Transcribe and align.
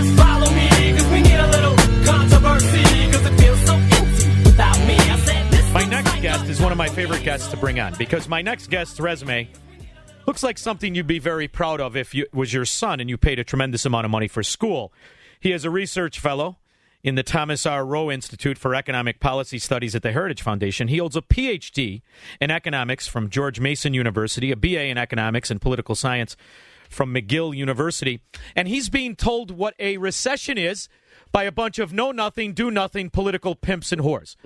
Just 0.00 0.16
follow 0.18 0.50
me, 0.52 0.66
cause 0.96 1.06
we 1.10 1.20
need 1.20 1.34
a 1.34 1.46
little 1.48 1.76
controversy, 2.06 2.82
cause 3.12 3.26
it 3.26 3.38
feels 3.38 3.60
so 3.66 3.74
empty 3.74 4.28
without 4.44 4.78
me. 4.86 4.94
I 4.94 5.20
said 5.26 5.50
this 5.52 5.72
My 5.74 5.84
next 5.84 6.12
like 6.12 6.22
guest 6.22 6.46
is 6.46 6.58
one 6.58 6.72
of 6.72 6.78
my 6.78 6.88
favorite 6.88 7.22
guests 7.22 7.48
to 7.48 7.58
bring 7.58 7.78
on 7.78 7.94
because 7.98 8.26
my 8.26 8.40
next 8.40 8.70
guest's 8.70 8.98
resume 8.98 9.50
looks 10.26 10.42
like 10.42 10.56
something 10.56 10.94
you'd 10.94 11.06
be 11.06 11.18
very 11.18 11.48
proud 11.48 11.82
of 11.82 11.98
if 11.98 12.14
you 12.14 12.24
was 12.32 12.50
your 12.50 12.64
son 12.64 12.98
and 13.00 13.10
you 13.10 13.18
paid 13.18 13.38
a 13.38 13.44
tremendous 13.44 13.84
amount 13.84 14.06
of 14.06 14.10
money 14.10 14.26
for 14.26 14.42
school. 14.42 14.90
He 15.38 15.52
is 15.52 15.66
a 15.66 15.70
research 15.70 16.18
fellow 16.18 16.56
in 17.02 17.14
the 17.14 17.22
Thomas 17.22 17.66
R. 17.66 17.84
Roe 17.84 18.10
Institute 18.10 18.56
for 18.56 18.74
Economic 18.74 19.20
Policy 19.20 19.58
Studies 19.58 19.94
at 19.94 20.02
the 20.02 20.12
Heritage 20.12 20.40
Foundation. 20.40 20.88
He 20.88 20.96
holds 20.96 21.14
a 21.14 21.20
PhD 21.20 22.00
in 22.40 22.50
economics 22.50 23.06
from 23.06 23.28
George 23.28 23.60
Mason 23.60 23.92
University, 23.92 24.50
a 24.50 24.56
BA 24.56 24.84
in 24.84 24.96
economics 24.96 25.50
and 25.50 25.60
political 25.60 25.94
science 25.94 26.38
from 26.90 27.14
McGill 27.14 27.56
University, 27.56 28.20
and 28.54 28.68
he's 28.68 28.90
being 28.90 29.16
told 29.16 29.50
what 29.50 29.74
a 29.78 29.96
recession 29.96 30.58
is 30.58 30.88
by 31.32 31.44
a 31.44 31.52
bunch 31.52 31.78
of 31.78 31.92
know 31.92 32.10
nothing, 32.12 32.52
do 32.52 32.70
nothing 32.70 33.08
political 33.08 33.54
pimps 33.54 33.92
and 33.92 34.02
whores. 34.02 34.36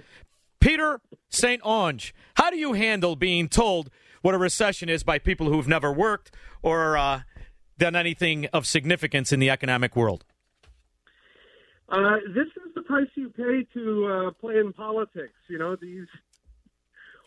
Peter 0.61 1.01
St. 1.29 1.63
Onge, 1.63 2.13
how 2.35 2.51
do 2.51 2.57
you 2.57 2.75
handle 2.75 3.17
being 3.17 3.49
told 3.49 3.91
what 4.23 4.35
a 4.35 4.39
recession 4.39 4.89
is 4.89 5.03
by 5.03 5.19
people 5.19 5.49
who've 5.49 5.69
never 5.69 5.93
worked 5.93 6.31
or 6.63 6.97
uh, 6.97 7.23
done 7.79 7.97
anything 7.97 8.47
of 8.47 8.67
significance 8.67 9.33
in 9.33 9.41
the 9.41 9.51
economic 9.51 9.97
world? 9.97 10.25
Uh, 11.89 12.17
this 12.29 12.47
is 12.47 12.75
the 12.75 12.83
price 12.83 13.09
you 13.15 13.29
pay 13.31 13.67
to 13.75 14.07
uh, 14.07 14.31
play 14.41 14.59
in 14.59 14.73
politics. 14.73 15.35
You 15.49 15.59
know, 15.59 15.77
these 15.77 16.07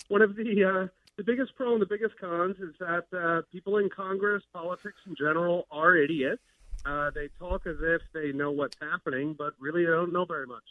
one 0.08 0.22
of 0.22 0.36
the 0.36 0.64
uh, 0.64 0.88
the 1.18 1.24
biggest 1.24 1.56
pro 1.56 1.74
and 1.74 1.82
the 1.82 1.88
biggest 1.88 2.18
cons 2.20 2.56
is 2.60 2.76
that 2.80 3.06
uh, 3.12 3.42
people 3.52 3.78
in 3.78 3.90
Congress, 3.90 4.44
politics 4.54 4.98
in 5.08 5.16
general, 5.16 5.66
are 5.72 5.96
idiots. 5.96 6.42
Uh, 6.86 7.10
they 7.14 7.28
talk 7.40 7.66
as 7.66 7.78
if 7.82 8.02
they 8.14 8.32
know 8.32 8.52
what's 8.52 8.78
happening, 8.80 9.36
but 9.38 9.54
really 9.60 9.84
they 9.84 9.92
don't 9.92 10.14
know 10.14 10.26
very 10.26 10.46
much. 10.46 10.64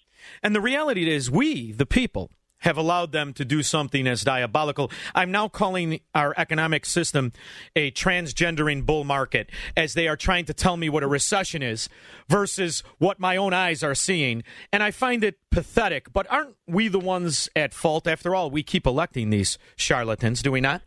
And 0.42 0.54
the 0.54 0.60
reality 0.60 1.10
is, 1.10 1.30
we, 1.30 1.72
the 1.72 1.84
people, 1.84 2.30
have 2.58 2.76
allowed 2.76 3.12
them 3.12 3.32
to 3.34 3.44
do 3.44 3.62
something 3.62 4.06
as 4.06 4.22
diabolical. 4.22 4.90
I'm 5.14 5.30
now 5.30 5.48
calling 5.48 6.00
our 6.14 6.34
economic 6.36 6.86
system 6.86 7.32
a 7.74 7.90
transgendering 7.90 8.84
bull 8.84 9.04
market 9.04 9.50
as 9.76 9.94
they 9.94 10.08
are 10.08 10.16
trying 10.16 10.46
to 10.46 10.54
tell 10.54 10.76
me 10.76 10.88
what 10.88 11.02
a 11.02 11.06
recession 11.06 11.62
is 11.62 11.88
versus 12.28 12.82
what 12.98 13.20
my 13.20 13.36
own 13.36 13.52
eyes 13.52 13.82
are 13.82 13.94
seeing. 13.94 14.42
And 14.72 14.82
I 14.82 14.90
find 14.90 15.22
it 15.22 15.38
pathetic. 15.50 16.12
But 16.12 16.30
aren't 16.30 16.56
we 16.66 16.88
the 16.88 16.98
ones 16.98 17.48
at 17.54 17.74
fault? 17.74 18.06
After 18.06 18.34
all, 18.34 18.50
we 18.50 18.62
keep 18.62 18.86
electing 18.86 19.30
these 19.30 19.58
charlatans, 19.76 20.42
do 20.42 20.50
we 20.50 20.60
not? 20.60 20.82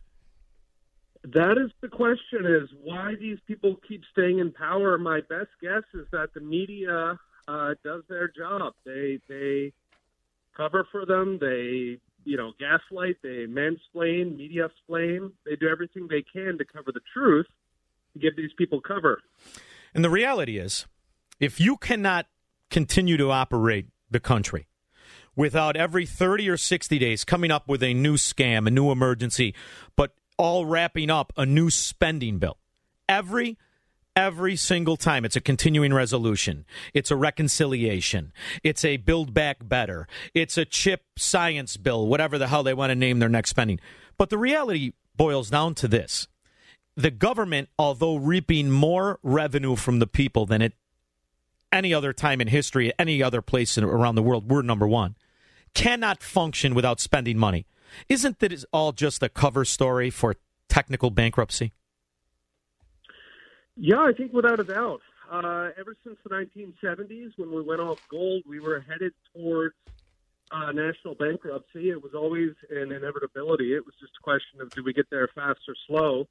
That 1.22 1.58
is 1.62 1.70
the 1.82 1.88
question: 1.88 2.46
is 2.46 2.70
why 2.82 3.14
these 3.20 3.38
people 3.46 3.76
keep 3.86 4.02
staying 4.10 4.38
in 4.38 4.52
power. 4.52 4.96
My 4.96 5.20
best 5.28 5.50
guess 5.60 5.82
is 5.92 6.06
that 6.12 6.32
the 6.32 6.40
media 6.40 7.18
uh, 7.46 7.74
does 7.84 8.02
their 8.08 8.28
job. 8.28 8.72
They 8.86 9.18
they 9.28 9.74
cover 10.56 10.86
for 10.90 11.06
them. 11.06 11.38
They 11.40 11.98
you 12.24 12.36
know 12.36 12.52
gaslight. 12.58 13.16
They 13.22 13.46
mansplain, 13.46 14.36
media 14.36 14.66
explain. 14.66 15.32
They 15.44 15.56
do 15.56 15.68
everything 15.68 16.08
they 16.08 16.22
can 16.22 16.58
to 16.58 16.64
cover 16.64 16.92
the 16.92 17.00
truth 17.12 17.46
to 18.12 18.18
give 18.18 18.36
these 18.36 18.52
people 18.56 18.80
cover. 18.80 19.20
And 19.94 20.04
the 20.04 20.10
reality 20.10 20.58
is, 20.58 20.86
if 21.38 21.60
you 21.60 21.76
cannot 21.76 22.26
continue 22.70 23.16
to 23.16 23.30
operate 23.30 23.88
the 24.10 24.20
country 24.20 24.66
without 25.36 25.76
every 25.76 26.06
30 26.06 26.48
or 26.48 26.56
60 26.56 26.98
days 26.98 27.24
coming 27.24 27.50
up 27.50 27.68
with 27.68 27.82
a 27.82 27.94
new 27.94 28.14
scam, 28.14 28.66
a 28.66 28.70
new 28.70 28.90
emergency, 28.90 29.54
but 29.96 30.14
all 30.36 30.66
wrapping 30.66 31.10
up 31.10 31.32
a 31.36 31.46
new 31.46 31.70
spending 31.70 32.38
bill, 32.38 32.58
every 33.08 33.58
every 34.20 34.54
single 34.54 34.98
time. 34.98 35.24
It's 35.24 35.34
a 35.36 35.40
continuing 35.40 35.94
resolution. 35.94 36.66
It's 36.92 37.10
a 37.10 37.16
reconciliation. 37.16 38.32
It's 38.62 38.84
a 38.84 38.98
build 38.98 39.32
back 39.32 39.66
better. 39.66 40.06
It's 40.34 40.58
a 40.58 40.66
chip 40.66 41.04
science 41.16 41.78
bill 41.78 42.06
whatever 42.06 42.36
the 42.36 42.48
hell 42.48 42.62
they 42.62 42.74
want 42.74 42.90
to 42.90 42.94
name 42.94 43.18
their 43.18 43.30
next 43.30 43.50
spending. 43.50 43.80
But 44.18 44.28
the 44.28 44.36
reality 44.36 44.92
boils 45.16 45.48
down 45.48 45.74
to 45.76 45.88
this. 45.88 46.28
The 46.96 47.10
government, 47.10 47.70
although 47.78 48.16
reaping 48.16 48.70
more 48.70 49.18
revenue 49.22 49.74
from 49.74 50.00
the 50.00 50.06
people 50.06 50.44
than 50.44 50.60
at 50.60 50.72
any 51.72 51.94
other 51.94 52.12
time 52.12 52.42
in 52.42 52.48
history, 52.48 52.92
any 52.98 53.22
other 53.22 53.40
place 53.40 53.78
around 53.78 54.16
the 54.16 54.22
world, 54.22 54.50
we're 54.50 54.60
number 54.60 54.86
one, 54.86 55.16
cannot 55.72 56.22
function 56.22 56.74
without 56.74 57.00
spending 57.00 57.38
money. 57.38 57.64
Isn't 58.08 58.40
that 58.40 58.64
all 58.70 58.92
just 58.92 59.22
a 59.22 59.30
cover 59.30 59.64
story 59.64 60.10
for 60.10 60.36
technical 60.68 61.10
bankruptcy? 61.10 61.72
Yeah, 63.82 64.00
I 64.00 64.12
think 64.12 64.34
without 64.34 64.60
a 64.60 64.64
doubt. 64.64 65.00
Uh, 65.32 65.70
ever 65.78 65.96
since 66.04 66.18
the 66.22 66.28
1970s, 66.28 67.30
when 67.38 67.50
we 67.50 67.62
went 67.62 67.80
off 67.80 67.98
gold, 68.10 68.42
we 68.46 68.60
were 68.60 68.80
headed 68.80 69.14
towards 69.34 69.74
uh, 70.52 70.70
national 70.72 71.14
bankruptcy. 71.14 71.88
It 71.88 72.02
was 72.02 72.12
always 72.14 72.50
an 72.68 72.92
inevitability. 72.92 73.74
It 73.74 73.86
was 73.86 73.94
just 73.98 74.12
a 74.20 74.22
question 74.22 74.60
of 74.60 74.68
do 74.70 74.84
we 74.84 74.92
get 74.92 75.08
there 75.08 75.28
fast 75.34 75.60
or 75.66 75.74
slow. 75.86 76.28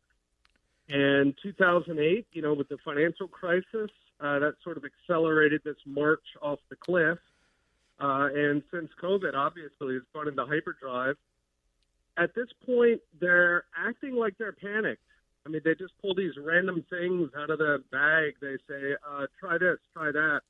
And 0.90 1.34
2008, 1.42 2.28
you 2.34 2.44
know, 2.44 2.54
with 2.54 2.70
the 2.70 2.78
financial 2.86 3.28
crisis, 3.28 3.90
uh, 4.20 4.38
that 4.38 4.54
sort 4.64 4.78
of 4.78 4.84
accelerated 4.86 5.62
this 5.66 5.78
march 5.88 6.24
off 6.44 6.60
the 6.70 6.76
cliff. 6.76 7.18
Uh, 8.00 8.30
and 8.32 8.62
since 8.72 8.92
COVID, 9.02 9.34
obviously, 9.34 9.96
has 9.96 10.04
gone 10.14 10.28
into 10.28 10.46
hyperdrive. 10.46 11.16
At 12.16 12.36
this 12.36 12.50
point, 12.64 13.02
they're 13.20 13.64
acting 13.76 14.14
like 14.14 14.38
they're 14.38 14.52
panicked. 14.52 15.02
I 15.50 15.52
mean, 15.52 15.62
they 15.66 15.74
just 15.74 15.94
pull 16.00 16.14
these 16.14 16.34
random 16.38 16.86
things 16.92 17.32
out 17.36 17.50
of 17.50 17.58
the 17.58 17.84
bag. 17.92 18.36
They 18.40 18.58
say, 18.68 18.96
uh, 19.10 19.26
try 19.40 19.58
this, 19.58 19.80
try 19.94 20.12
that. 20.12 20.42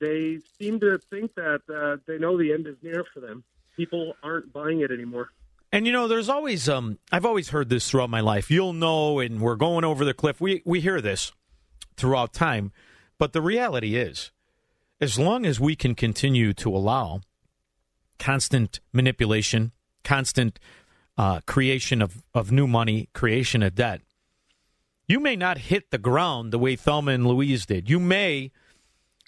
They 0.00 0.38
seem 0.58 0.80
to 0.80 0.98
think 1.10 1.34
that 1.34 1.60
uh, 1.68 1.98
they 2.06 2.18
know 2.18 2.38
the 2.38 2.54
end 2.54 2.66
is 2.66 2.76
near 2.82 3.04
for 3.12 3.20
them. 3.20 3.44
People 3.76 4.14
aren't 4.22 4.50
buying 4.50 4.80
it 4.80 4.90
anymore. 4.90 5.28
And 5.72 5.84
you 5.84 5.92
know, 5.92 6.08
there's 6.08 6.30
always 6.30 6.68
um 6.70 6.98
I've 7.12 7.26
always 7.26 7.50
heard 7.50 7.68
this 7.68 7.90
throughout 7.90 8.08
my 8.08 8.20
life. 8.20 8.50
You'll 8.50 8.72
know 8.72 9.18
and 9.18 9.40
we're 9.40 9.56
going 9.56 9.84
over 9.84 10.04
the 10.06 10.14
cliff. 10.14 10.40
We 10.40 10.62
we 10.64 10.80
hear 10.80 11.02
this 11.02 11.32
throughout 11.96 12.32
time, 12.32 12.72
but 13.18 13.34
the 13.34 13.42
reality 13.42 13.94
is 13.96 14.30
as 15.00 15.18
long 15.18 15.44
as 15.44 15.60
we 15.60 15.76
can 15.76 15.94
continue 15.94 16.54
to 16.54 16.74
allow 16.74 17.20
constant 18.18 18.80
manipulation, 18.94 19.72
constant 20.02 20.58
uh, 21.18 21.40
creation 21.46 22.00
of, 22.00 22.22
of 22.32 22.52
new 22.52 22.66
money, 22.66 23.08
creation 23.12 23.62
of 23.62 23.74
debt, 23.74 24.00
you 25.08 25.18
may 25.18 25.34
not 25.36 25.58
hit 25.58 25.90
the 25.90 25.98
ground 25.98 26.52
the 26.52 26.58
way 26.58 26.76
Thelma 26.76 27.12
and 27.12 27.26
Louise 27.26 27.66
did. 27.66 27.90
You 27.90 27.98
may 27.98 28.52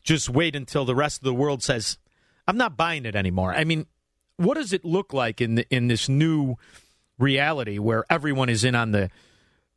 just 0.05 0.31
wait 0.31 0.55
until 0.55 0.85
the 0.85 0.95
rest 0.95 1.21
of 1.21 1.25
the 1.25 1.35
world 1.35 1.63
says, 1.63 1.99
I'm 2.47 2.57
not 2.57 2.77
buying 2.77 3.05
it 3.05 3.17
anymore. 3.17 3.53
I 3.53 3.65
mean, 3.65 3.87
what 4.37 4.55
does 4.55 4.73
it 4.73 4.85
look 4.85 5.13
like 5.13 5.41
in 5.41 5.57
the, 5.57 5.67
in 5.75 5.89
this 5.89 6.09
new 6.09 6.57
reality 7.19 7.79
where 7.79 8.05
everyone 8.09 8.49
is 8.49 8.65
in 8.65 8.75
on 8.75 8.93
the 8.93 9.11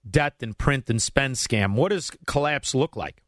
debt 0.09 0.35
and 0.41 0.57
print 0.57 0.89
and 0.89 1.01
spend 1.01 1.35
scam? 1.35 1.73
What 1.75 1.89
does 1.89 2.11
collapse 2.27 2.75
look 2.75 2.95
like? 2.95 3.23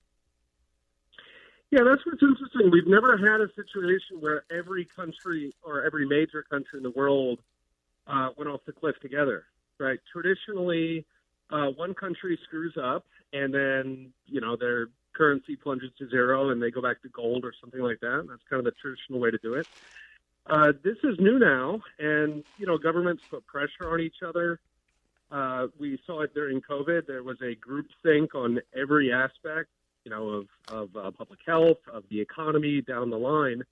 Yeah, 1.71 1.81
that's 1.83 2.05
what's 2.05 2.21
interesting. 2.21 2.71
We've 2.71 2.87
never 2.87 3.17
had 3.17 3.41
a 3.41 3.47
situation 3.55 4.21
where 4.21 4.43
every 4.51 4.85
country 4.85 5.53
or 5.63 5.83
every 5.83 6.05
major 6.05 6.43
country 6.43 6.77
in 6.77 6.83
the 6.83 6.91
world 6.91 7.39
uh, 8.07 8.29
went 8.37 8.49
off 8.49 8.61
the 8.65 8.71
cliff 8.71 8.95
together, 9.01 9.45
right? 9.79 9.99
Traditionally, 10.11 11.05
uh, 11.51 11.67
one 11.67 11.93
country 11.93 12.39
screws 12.43 12.75
up, 12.81 13.05
and 13.33 13.53
then 13.53 14.11
you 14.25 14.41
know 14.41 14.55
they're 14.55 14.87
currency 15.15 15.55
plunges 15.55 15.89
to 15.97 16.09
zero 16.09 16.49
and 16.49 16.61
they 16.61 16.69
go 16.69 16.81
back 16.81 17.01
to 17.01 17.09
gold 17.09 17.45
or 17.45 17.53
something 17.61 17.79
like 17.79 17.99
that. 18.01 18.25
That's 18.29 18.41
kind 18.49 18.59
of 18.59 18.65
the 18.65 18.73
traditional 18.81 19.19
way 19.19 19.31
to 19.31 19.37
do 19.41 19.55
it. 19.55 19.67
Uh, 20.47 20.73
this 20.83 20.97
is 21.03 21.17
new 21.19 21.39
now, 21.39 21.81
and 21.97 22.43
you 22.57 22.67
know 22.67 22.77
governments 22.77 23.23
put 23.29 23.45
pressure 23.47 23.91
on 23.91 23.99
each 23.99 24.17
other. 24.25 24.59
Uh, 25.31 25.67
we 25.79 25.99
saw 26.05 26.21
it 26.21 26.33
during 26.35 26.61
COVID. 26.61 27.07
There 27.07 27.23
was 27.23 27.37
a 27.41 27.55
group 27.55 27.87
think 28.03 28.35
on 28.35 28.61
every 28.79 29.11
aspect, 29.11 29.69
you 30.03 30.11
know, 30.11 30.27
of 30.27 30.47
of 30.67 30.95
uh, 30.95 31.11
public 31.11 31.39
health, 31.47 31.79
of 31.91 32.03
the 32.11 32.21
economy, 32.21 32.81
down 32.81 33.09
the 33.09 33.17
line. 33.17 33.63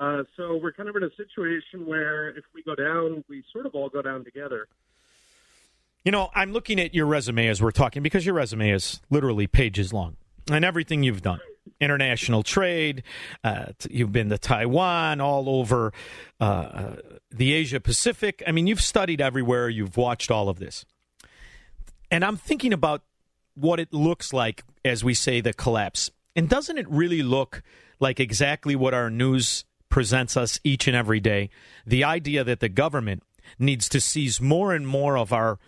Uh, 0.00 0.24
so 0.36 0.56
we're 0.56 0.72
kind 0.72 0.88
of 0.88 0.96
in 0.96 1.02
a 1.02 1.14
situation 1.14 1.84
where 1.84 2.30
if 2.30 2.44
we 2.54 2.62
go 2.62 2.74
down, 2.74 3.22
we 3.28 3.44
sort 3.52 3.66
of 3.66 3.74
all 3.74 3.90
go 3.90 4.00
down 4.00 4.24
together. 4.24 4.66
You 6.04 6.10
know, 6.10 6.30
I'm 6.34 6.52
looking 6.52 6.80
at 6.80 6.94
your 6.94 7.04
resume 7.04 7.46
as 7.48 7.60
we're 7.60 7.70
talking 7.70 8.02
because 8.02 8.24
your 8.24 8.34
resume 8.34 8.70
is 8.70 9.02
literally 9.10 9.46
pages 9.46 9.92
long 9.92 10.16
and 10.50 10.64
everything 10.64 11.02
you've 11.02 11.20
done 11.20 11.40
international 11.78 12.42
trade. 12.42 13.02
Uh, 13.44 13.66
you've 13.90 14.10
been 14.10 14.30
to 14.30 14.38
Taiwan, 14.38 15.20
all 15.20 15.48
over 15.48 15.92
uh, 16.40 16.96
the 17.30 17.52
Asia 17.52 17.80
Pacific. 17.80 18.42
I 18.46 18.52
mean, 18.52 18.66
you've 18.66 18.80
studied 18.80 19.20
everywhere. 19.20 19.68
You've 19.68 19.98
watched 19.98 20.30
all 20.30 20.48
of 20.48 20.58
this. 20.58 20.86
And 22.10 22.24
I'm 22.24 22.38
thinking 22.38 22.72
about 22.72 23.02
what 23.54 23.78
it 23.78 23.92
looks 23.92 24.32
like 24.32 24.64
as 24.84 25.04
we 25.04 25.12
say 25.12 25.42
the 25.42 25.52
collapse. 25.52 26.10
And 26.34 26.48
doesn't 26.48 26.78
it 26.78 26.88
really 26.88 27.22
look 27.22 27.62
like 27.98 28.18
exactly 28.18 28.74
what 28.74 28.94
our 28.94 29.10
news 29.10 29.64
presents 29.90 30.36
us 30.36 30.58
each 30.64 30.86
and 30.86 30.96
every 30.96 31.20
day? 31.20 31.50
The 31.86 32.04
idea 32.04 32.42
that 32.44 32.60
the 32.60 32.68
government 32.68 33.22
needs 33.58 33.88
to 33.90 34.00
seize 34.00 34.40
more 34.40 34.72
and 34.72 34.86
more 34.86 35.18
of 35.18 35.32
our 35.32 35.58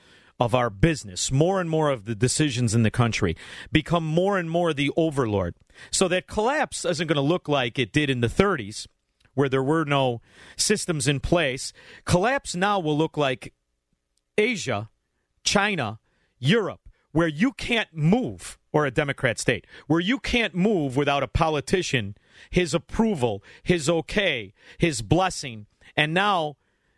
of 0.41 0.55
our 0.55 0.71
business, 0.71 1.31
more 1.31 1.61
and 1.61 1.71
more 1.71 1.91
of 1.91 2.05
the 2.05 2.17
decisions 2.17 2.75
in 2.75 2.83
the 2.83 2.91
country, 2.91 3.37
become 3.71 4.05
more 4.05 4.39
and 4.39 4.51
more 4.51 4.73
the 4.73 4.91
overlord. 4.97 5.55
So 5.91 6.09
that 6.09 6.27
collapse 6.27 6.85
isn't 6.85 7.07
going 7.07 7.17
to 7.17 7.23
look 7.23 7.49
like 7.49 7.79
it 7.79 7.93
did 7.93 8.11
in 8.11 8.23
the 8.23 8.29
30s, 8.29 8.89
where 9.35 9.49
there 9.49 9.63
were 9.63 9.85
no 9.85 10.21
systems 10.57 11.07
in 11.07 11.21
place. 11.21 11.73
Collapse 12.05 12.57
now 12.57 12.81
will 12.81 12.99
look 12.99 13.17
like 13.17 13.53
Asia, 14.37 14.91
China, 15.45 16.01
Europe, 16.39 16.82
where 17.13 17.29
you 17.29 17.53
can't 17.53 17.95
move, 17.95 18.59
or 18.73 18.87
a 18.87 18.91
Democrat 18.91 19.39
state, 19.39 19.67
where 19.87 20.01
you 20.01 20.19
can't 20.19 20.55
move 20.55 20.97
without 20.97 21.23
a 21.23 21.29
politician, 21.29 22.17
his 22.51 22.75
approval, 22.75 23.43
his 23.63 23.89
okay, 23.89 24.53
his 24.79 25.03
blessing. 25.03 25.67
And 25.97 26.15
now 26.15 26.57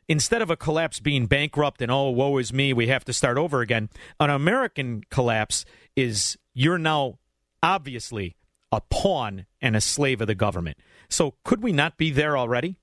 instead 0.08 0.42
of 0.42 0.50
a 0.50 0.56
collapse 0.56 1.00
being 1.00 1.26
bankrupt 1.26 1.80
and 1.80 1.90
oh 1.90 2.10
woe 2.10 2.36
is 2.38 2.52
me 2.52 2.72
we 2.72 2.88
have 2.88 3.04
to 3.04 3.12
start 3.12 3.38
over 3.38 3.60
again 3.60 3.88
an 4.20 4.30
american 4.30 5.02
collapse 5.10 5.64
is 5.96 6.36
you're 6.52 6.78
now 6.78 7.18
obviously 7.62 8.36
a 8.70 8.80
pawn 8.82 9.46
and 9.62 9.74
a 9.74 9.80
slave 9.80 10.20
of 10.20 10.26
the 10.26 10.34
government 10.34 10.76
so 11.08 11.34
could 11.44 11.62
we 11.62 11.72
not 11.72 11.96
be 11.96 12.10
there 12.10 12.36
already 12.36 12.76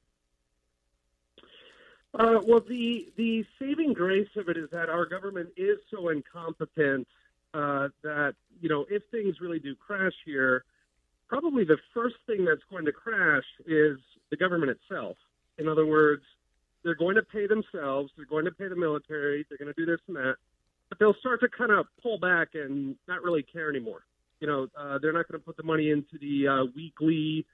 Uh, 2.13 2.40
well, 2.46 2.60
the 2.68 3.08
the 3.16 3.46
saving 3.58 3.94
grace 3.94 4.28
of 4.36 4.50
it 4.50 4.58
is 4.58 4.69
that 4.72 4.90
our 4.90 5.06
government 5.06 5.50
is 5.56 5.78
so 5.90 6.10
incompetent 6.10 7.08
uh, 7.54 7.88
that 8.04 8.36
you 8.60 8.68
know 8.68 8.86
if 8.90 9.02
things 9.12 9.40
really 9.40 9.60
do 9.60 9.75
crash 9.75 10.13
here, 10.25 10.66
probably 11.30 11.63
the 11.63 11.78
first 11.94 12.16
thing 12.28 12.44
that's 12.44 12.63
going 12.69 12.84
to 12.86 12.92
crash 12.92 13.46
is 13.66 13.98
the 14.30 14.38
government 14.38 14.72
itself. 14.72 15.16
In 15.58 15.69
other 15.69 15.86
words, 15.86 16.24
they're 16.84 16.96
going 16.96 17.16
to 17.16 17.24
pay 17.24 17.48
themselves, 17.48 18.12
they're 18.18 18.25
going 18.25 18.46
to 18.46 18.52
pay 18.52 18.68
the 18.68 18.75
military, 18.75 19.46
they're 19.48 19.58
going 19.58 19.74
to 19.74 19.80
do 19.80 19.86
this 19.86 20.02
and 20.08 20.18
that, 20.18 20.36
but 20.90 21.00
they'll 21.00 21.16
start 21.16 21.40
to 21.42 21.48
kind 21.48 21.72
of 21.72 21.86
pull 22.04 22.18
back 22.18 22.50
and 22.56 22.96
not 23.08 23.22
really 23.24 23.44
care 23.44 23.69
anymore. 23.69 24.02
You 24.42 24.48
know, 24.48 24.68
uh, 24.78 24.98
they're 25.02 25.13
not 25.13 25.28
going 25.30 25.40
to 25.40 25.46
put 25.46 25.56
the 25.56 25.63
money 25.63 25.92
into 25.92 26.18
the 26.19 26.48
uh, 26.48 26.66
weekly 26.75 27.46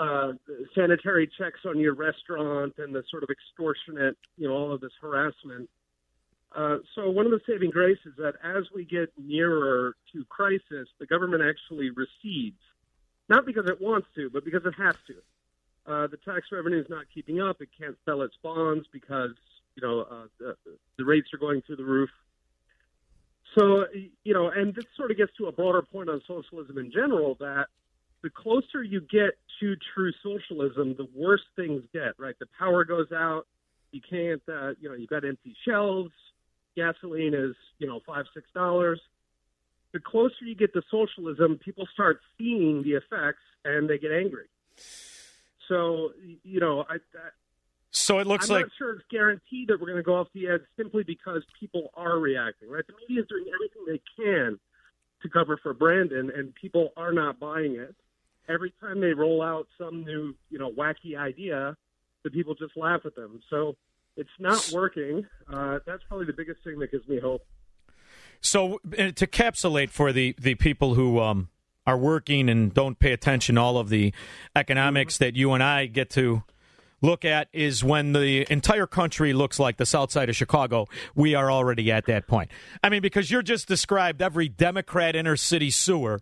uh, 0.00 0.32
sanitary 0.74 1.30
checks 1.38 1.60
on 1.66 1.78
your 1.78 1.94
restaurant 1.94 2.72
and 2.78 2.94
the 2.94 3.02
sort 3.10 3.22
of 3.22 3.28
extortionate, 3.28 4.16
you 4.38 4.48
know, 4.48 4.54
all 4.54 4.72
of 4.72 4.80
this 4.80 4.92
harassment. 5.00 5.68
Uh, 6.56 6.78
so 6.94 7.10
one 7.10 7.26
of 7.26 7.32
the 7.32 7.40
saving 7.46 7.70
grace 7.70 7.98
is 8.06 8.14
that 8.16 8.32
as 8.42 8.64
we 8.74 8.84
get 8.84 9.12
nearer 9.18 9.94
to 10.12 10.24
crisis, 10.24 10.88
the 10.98 11.06
government 11.06 11.42
actually 11.42 11.90
recedes, 11.90 12.58
not 13.28 13.44
because 13.44 13.66
it 13.68 13.80
wants 13.80 14.08
to, 14.16 14.30
but 14.30 14.44
because 14.44 14.62
it 14.64 14.74
has 14.76 14.96
to. 15.06 15.14
Uh, 15.86 16.06
the 16.06 16.16
tax 16.24 16.46
revenue 16.50 16.80
is 16.80 16.86
not 16.88 17.04
keeping 17.12 17.40
up; 17.40 17.60
it 17.60 17.68
can't 17.78 17.96
sell 18.04 18.22
its 18.22 18.34
bonds 18.42 18.86
because 18.92 19.30
you 19.76 19.82
know 19.82 20.00
uh, 20.00 20.26
the, 20.38 20.56
the 20.98 21.04
rates 21.04 21.28
are 21.34 21.38
going 21.38 21.62
through 21.62 21.76
the 21.76 21.84
roof. 21.84 22.10
So 23.58 23.84
you 24.24 24.34
know, 24.34 24.48
and 24.48 24.74
this 24.74 24.84
sort 24.96 25.10
of 25.10 25.16
gets 25.16 25.32
to 25.38 25.46
a 25.46 25.52
broader 25.52 25.82
point 25.82 26.08
on 26.08 26.20
socialism 26.26 26.78
in 26.78 26.90
general 26.90 27.36
that 27.40 27.66
the 28.22 28.30
closer 28.30 28.82
you 28.82 29.00
get 29.00 29.38
to 29.60 29.76
true 29.94 30.12
socialism, 30.22 30.94
the 30.96 31.08
worse 31.14 31.42
things 31.56 31.82
get. 31.92 32.18
Right, 32.18 32.38
the 32.38 32.46
power 32.58 32.84
goes 32.84 33.12
out. 33.12 33.46
You 33.92 34.00
can't, 34.08 34.42
uh, 34.48 34.74
you 34.80 34.88
know, 34.88 34.94
you've 34.94 35.10
got 35.10 35.24
empty 35.24 35.56
shelves. 35.66 36.12
Gasoline 36.76 37.34
is, 37.34 37.56
you 37.78 37.86
know, 37.86 38.00
five 38.06 38.26
six 38.34 38.46
dollars. 38.54 39.00
The 39.92 40.00
closer 40.00 40.44
you 40.44 40.54
get 40.54 40.72
to 40.74 40.82
socialism, 40.90 41.58
people 41.64 41.86
start 41.92 42.20
seeing 42.38 42.82
the 42.82 42.92
effects 42.92 43.42
and 43.64 43.90
they 43.90 43.98
get 43.98 44.12
angry. 44.12 44.46
So, 45.68 46.12
you 46.44 46.60
know, 46.60 46.84
I, 46.88 46.94
I 46.94 47.28
so 47.92 48.20
it 48.20 48.26
looks 48.26 48.48
I'm 48.48 48.56
like 48.56 48.64
not 48.66 48.72
sure 48.78 48.92
it's 48.92 49.04
guaranteed 49.10 49.68
that 49.68 49.80
we're 49.80 49.88
going 49.88 49.98
to 49.98 50.04
go 50.04 50.16
off 50.16 50.28
the 50.32 50.48
edge 50.48 50.62
simply 50.76 51.02
because 51.02 51.42
people 51.58 51.90
are 51.94 52.18
reacting. 52.18 52.70
Right, 52.70 52.84
the 52.86 52.94
media 53.00 53.22
is 53.22 53.28
doing 53.28 53.46
everything 53.52 53.82
they 53.86 54.22
can 54.22 54.58
to 55.22 55.28
cover 55.28 55.58
for 55.62 55.74
Brandon, 55.74 56.30
and 56.34 56.54
people 56.54 56.92
are 56.96 57.12
not 57.12 57.40
buying 57.40 57.76
it. 57.76 57.94
Every 58.48 58.72
time 58.80 59.00
they 59.00 59.12
roll 59.12 59.42
out 59.42 59.66
some 59.78 60.04
new, 60.04 60.34
you 60.50 60.58
know, 60.58 60.70
wacky 60.70 61.16
idea, 61.16 61.76
the 62.24 62.30
people 62.30 62.54
just 62.54 62.76
laugh 62.76 63.00
at 63.04 63.14
them. 63.14 63.40
So 63.48 63.76
it's 64.16 64.30
not 64.38 64.70
working. 64.72 65.26
Uh, 65.52 65.78
that's 65.86 66.02
probably 66.08 66.26
the 66.26 66.32
biggest 66.32 66.62
thing 66.64 66.78
that 66.80 66.90
gives 66.90 67.06
me 67.08 67.20
hope. 67.20 67.42
So 68.40 68.80
uh, 68.98 69.10
to 69.12 69.26
capsulate 69.26 69.90
for 69.90 70.12
the 70.12 70.34
the 70.38 70.54
people 70.54 70.94
who 70.94 71.20
um, 71.20 71.48
are 71.86 71.98
working 71.98 72.48
and 72.48 72.72
don't 72.72 72.98
pay 72.98 73.12
attention, 73.12 73.58
all 73.58 73.78
of 73.78 73.88
the 73.88 74.12
economics 74.56 75.18
that 75.18 75.36
you 75.36 75.52
and 75.52 75.62
I 75.62 75.86
get 75.86 76.10
to 76.10 76.42
look 77.02 77.24
at 77.24 77.48
is 77.52 77.82
when 77.82 78.12
the 78.12 78.46
entire 78.50 78.86
country 78.86 79.32
looks 79.32 79.58
like 79.58 79.76
the 79.76 79.86
south 79.86 80.10
side 80.12 80.28
of 80.28 80.36
Chicago, 80.36 80.86
we 81.14 81.34
are 81.34 81.50
already 81.50 81.90
at 81.90 82.06
that 82.06 82.26
point. 82.26 82.50
I 82.82 82.88
mean, 82.88 83.02
because 83.02 83.30
you're 83.30 83.42
just 83.42 83.68
described 83.68 84.20
every 84.20 84.48
Democrat 84.48 85.16
inner 85.16 85.36
city 85.36 85.70
sewer. 85.70 86.20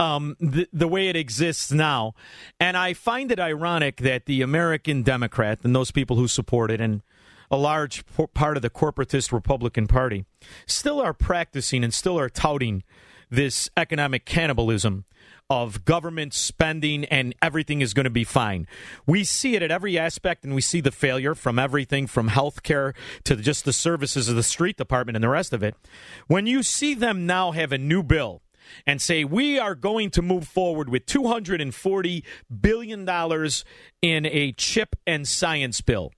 Um, 0.00 0.36
the, 0.38 0.68
the 0.72 0.86
way 0.86 1.08
it 1.08 1.16
exists 1.16 1.72
now. 1.72 2.14
And 2.60 2.76
I 2.76 2.94
find 2.94 3.32
it 3.32 3.40
ironic 3.40 3.96
that 3.96 4.26
the 4.26 4.42
American 4.42 5.02
Democrat 5.02 5.58
and 5.64 5.74
those 5.74 5.90
people 5.90 6.14
who 6.14 6.28
support 6.28 6.70
it, 6.70 6.80
and 6.80 7.02
a 7.50 7.56
large 7.56 8.04
part 8.32 8.56
of 8.56 8.62
the 8.62 8.70
corporatist 8.70 9.32
Republican 9.32 9.88
Party, 9.88 10.24
still 10.66 11.00
are 11.00 11.12
practicing 11.12 11.82
and 11.82 11.92
still 11.92 12.16
are 12.16 12.28
touting 12.28 12.84
this 13.30 13.68
economic 13.76 14.24
cannibalism 14.24 15.04
of 15.50 15.86
government 15.86 16.34
spending 16.34 17.06
and 17.06 17.34
everything 17.40 17.80
is 17.80 17.94
going 17.94 18.04
to 18.04 18.10
be 18.10 18.24
fine. 18.24 18.66
We 19.06 19.24
see 19.24 19.56
it 19.56 19.62
at 19.62 19.70
every 19.70 19.98
aspect 19.98 20.44
and 20.44 20.54
we 20.54 20.60
see 20.60 20.82
the 20.82 20.90
failure 20.90 21.34
from 21.34 21.58
everything 21.58 22.06
from 22.06 22.28
healthcare 22.28 22.94
to 23.24 23.36
just 23.36 23.64
the 23.64 23.72
services 23.72 24.28
of 24.28 24.36
the 24.36 24.42
street 24.42 24.76
department 24.76 25.16
and 25.16 25.24
the 25.24 25.30
rest 25.30 25.54
of 25.54 25.62
it. 25.62 25.74
When 26.26 26.46
you 26.46 26.62
see 26.62 26.92
them 26.92 27.26
now 27.26 27.52
have 27.52 27.72
a 27.72 27.78
new 27.78 28.02
bill 28.02 28.42
and 28.86 29.00
say 29.00 29.24
we 29.24 29.58
are 29.58 29.74
going 29.74 30.10
to 30.10 30.22
move 30.22 30.46
forward 30.46 30.88
with 30.88 31.06
240 31.06 32.24
billion 32.60 33.04
dollars 33.04 33.64
in 34.02 34.26
a 34.26 34.52
chip 34.52 34.96
and 35.06 35.26
science 35.26 35.80
bill. 35.80 36.12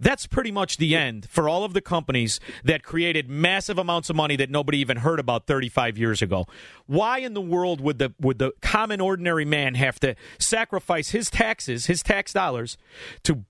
That's 0.00 0.26
pretty 0.26 0.52
much 0.52 0.76
the 0.76 0.94
end 0.94 1.28
for 1.28 1.48
all 1.48 1.64
of 1.64 1.72
the 1.74 1.80
companies 1.80 2.38
that 2.64 2.82
created 2.82 3.28
massive 3.28 3.78
amounts 3.78 4.08
of 4.08 4.16
money 4.16 4.36
that 4.36 4.50
nobody 4.50 4.78
even 4.78 4.98
heard 4.98 5.18
about 5.18 5.46
35 5.46 5.98
years 5.98 6.22
ago. 6.22 6.46
Why 6.86 7.18
in 7.18 7.34
the 7.34 7.40
world 7.40 7.80
would 7.80 7.98
the 7.98 8.14
would 8.20 8.38
the 8.38 8.52
common 8.62 9.00
ordinary 9.00 9.44
man 9.44 9.74
have 9.74 9.98
to 10.00 10.14
sacrifice 10.38 11.10
his 11.10 11.30
taxes, 11.30 11.86
his 11.86 12.02
tax 12.02 12.32
dollars 12.32 12.78
to 13.24 13.44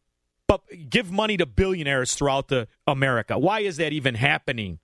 but 0.47 0.63
give 0.89 1.13
money 1.13 1.37
to 1.37 1.45
billionaires 1.45 2.15
throughout 2.15 2.49
the 2.49 2.67
America? 2.87 3.39
Why 3.39 3.61
is 3.61 3.77
that 3.77 3.93
even 3.93 4.15
happening? 4.15 4.79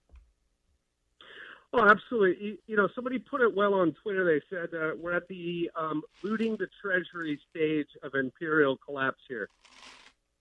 Oh, 1.77 1.89
absolutely. 1.89 2.37
You, 2.41 2.59
you 2.69 2.77
know, 2.77 2.89
somebody 2.95 3.19
put 3.19 3.41
it 3.41 3.53
well 3.53 3.75
on 3.75 3.97
Twitter. 4.01 4.25
They 4.25 4.41
said 4.49 4.69
uh, 4.73 4.93
we're 4.97 5.17
at 5.17 5.27
the 5.27 5.69
um, 5.77 6.03
looting 6.23 6.57
the 6.57 6.69
treasury 6.81 7.41
stage 7.51 7.89
of 8.05 8.15
imperial 8.15 8.77
collapse 8.77 9.23
here. 9.29 9.49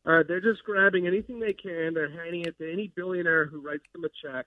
Uh, 0.06 0.22
they're 0.28 0.42
just 0.42 0.64
grabbing 0.64 1.08
anything 1.08 1.40
they 1.40 1.54
can. 1.54 1.96
They're 1.96 2.12
handing 2.12 2.44
it 2.46 2.56
to 2.60 2.72
any 2.72 2.92
billionaire 2.96 3.48
who 3.48 3.62
writes 3.62 3.84
them 3.94 4.04
a 4.06 4.10
check. 4.22 4.46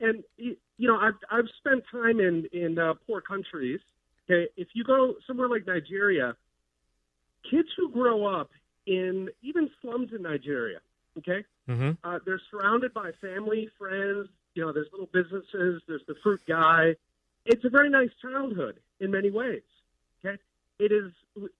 And 0.00 0.24
you 0.36 0.56
know, 0.88 0.96
I've 0.96 1.14
I've 1.30 1.48
spent 1.58 1.84
time 1.92 2.18
in 2.18 2.46
in 2.52 2.78
uh, 2.80 2.94
poor 3.06 3.20
countries. 3.20 3.78
Okay, 4.28 4.48
if 4.56 4.68
you 4.74 4.82
go 4.82 5.14
somewhere 5.26 5.48
like 5.48 5.66
Nigeria, 5.66 6.34
kids 7.48 7.68
who 7.76 7.92
grow 7.92 8.26
up 8.26 8.50
in 8.86 9.28
even 9.42 9.70
slums 9.80 10.10
in 10.12 10.22
Nigeria, 10.22 10.80
okay, 11.18 11.44
Mm-hmm. 11.68 11.90
uh, 12.02 12.18
they're 12.26 12.40
surrounded 12.50 12.92
by 12.92 13.12
family, 13.20 13.68
friends. 13.78 14.28
You 14.54 14.66
know, 14.66 14.72
there's 14.72 14.88
little 14.92 15.08
businesses. 15.12 15.82
There's 15.86 16.02
the 16.06 16.14
fruit 16.22 16.40
guy. 16.46 16.96
it's 17.44 17.64
a 17.64 17.70
very 17.70 17.90
nice 17.90 18.10
childhood 18.20 18.78
in 19.00 19.10
many 19.10 19.30
ways. 19.30 19.62
Okay, 20.24 20.38
it 20.78 20.92
is. 20.92 21.12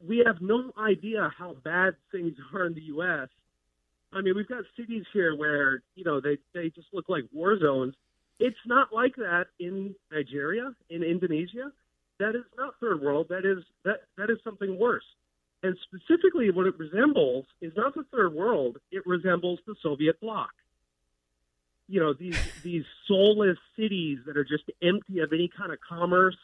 We 0.06 0.22
have 0.26 0.36
no 0.40 0.72
idea 0.78 1.32
how 1.36 1.56
bad 1.64 1.96
things 2.10 2.34
are 2.54 2.66
in 2.66 2.74
the 2.74 2.82
U.S. 2.82 3.28
I 4.12 4.20
mean, 4.20 4.36
we've 4.36 4.48
got 4.48 4.64
cities 4.76 5.04
here 5.12 5.34
where 5.36 5.82
you 5.94 6.04
know 6.04 6.20
they 6.20 6.38
they 6.54 6.68
just 6.70 6.88
look 6.92 7.08
like 7.08 7.24
war 7.32 7.58
zones. 7.58 7.94
It's 8.38 8.56
not 8.66 8.92
like 8.92 9.16
that 9.16 9.46
in 9.60 9.94
Nigeria, 10.10 10.74
in 10.90 11.02
Indonesia. 11.02 11.72
That 12.18 12.30
is 12.30 12.44
not 12.56 12.74
third 12.80 13.00
world. 13.00 13.26
That 13.30 13.44
is 13.44 13.64
that 13.84 14.02
that 14.18 14.30
is 14.30 14.38
something 14.44 14.78
worse. 14.78 15.04
And 15.62 15.76
specifically, 15.86 16.50
what 16.50 16.66
it 16.66 16.78
resembles 16.78 17.46
is 17.60 17.72
not 17.76 17.94
the 17.94 18.04
third 18.12 18.34
world. 18.34 18.78
It 18.90 19.06
resembles 19.06 19.60
the 19.66 19.76
Soviet 19.82 20.20
bloc. 20.20 20.50
You 21.88 22.00
know 22.00 22.14
these 22.14 22.38
these 22.62 22.84
soulless 23.06 23.58
cities 23.76 24.18
that 24.26 24.36
are 24.36 24.44
just 24.44 24.64
empty 24.82 25.18
of 25.20 25.32
any 25.32 25.50
kind 25.56 25.72
of 25.72 25.78
commerce. 25.86 26.36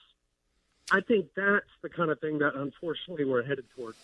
I 0.90 1.00
think 1.00 1.26
that's 1.36 1.66
the 1.82 1.88
kind 1.88 2.10
of 2.10 2.18
thing 2.20 2.38
that 2.38 2.54
unfortunately 2.54 3.24
we're 3.24 3.44
headed 3.44 3.66
towards. 3.76 3.98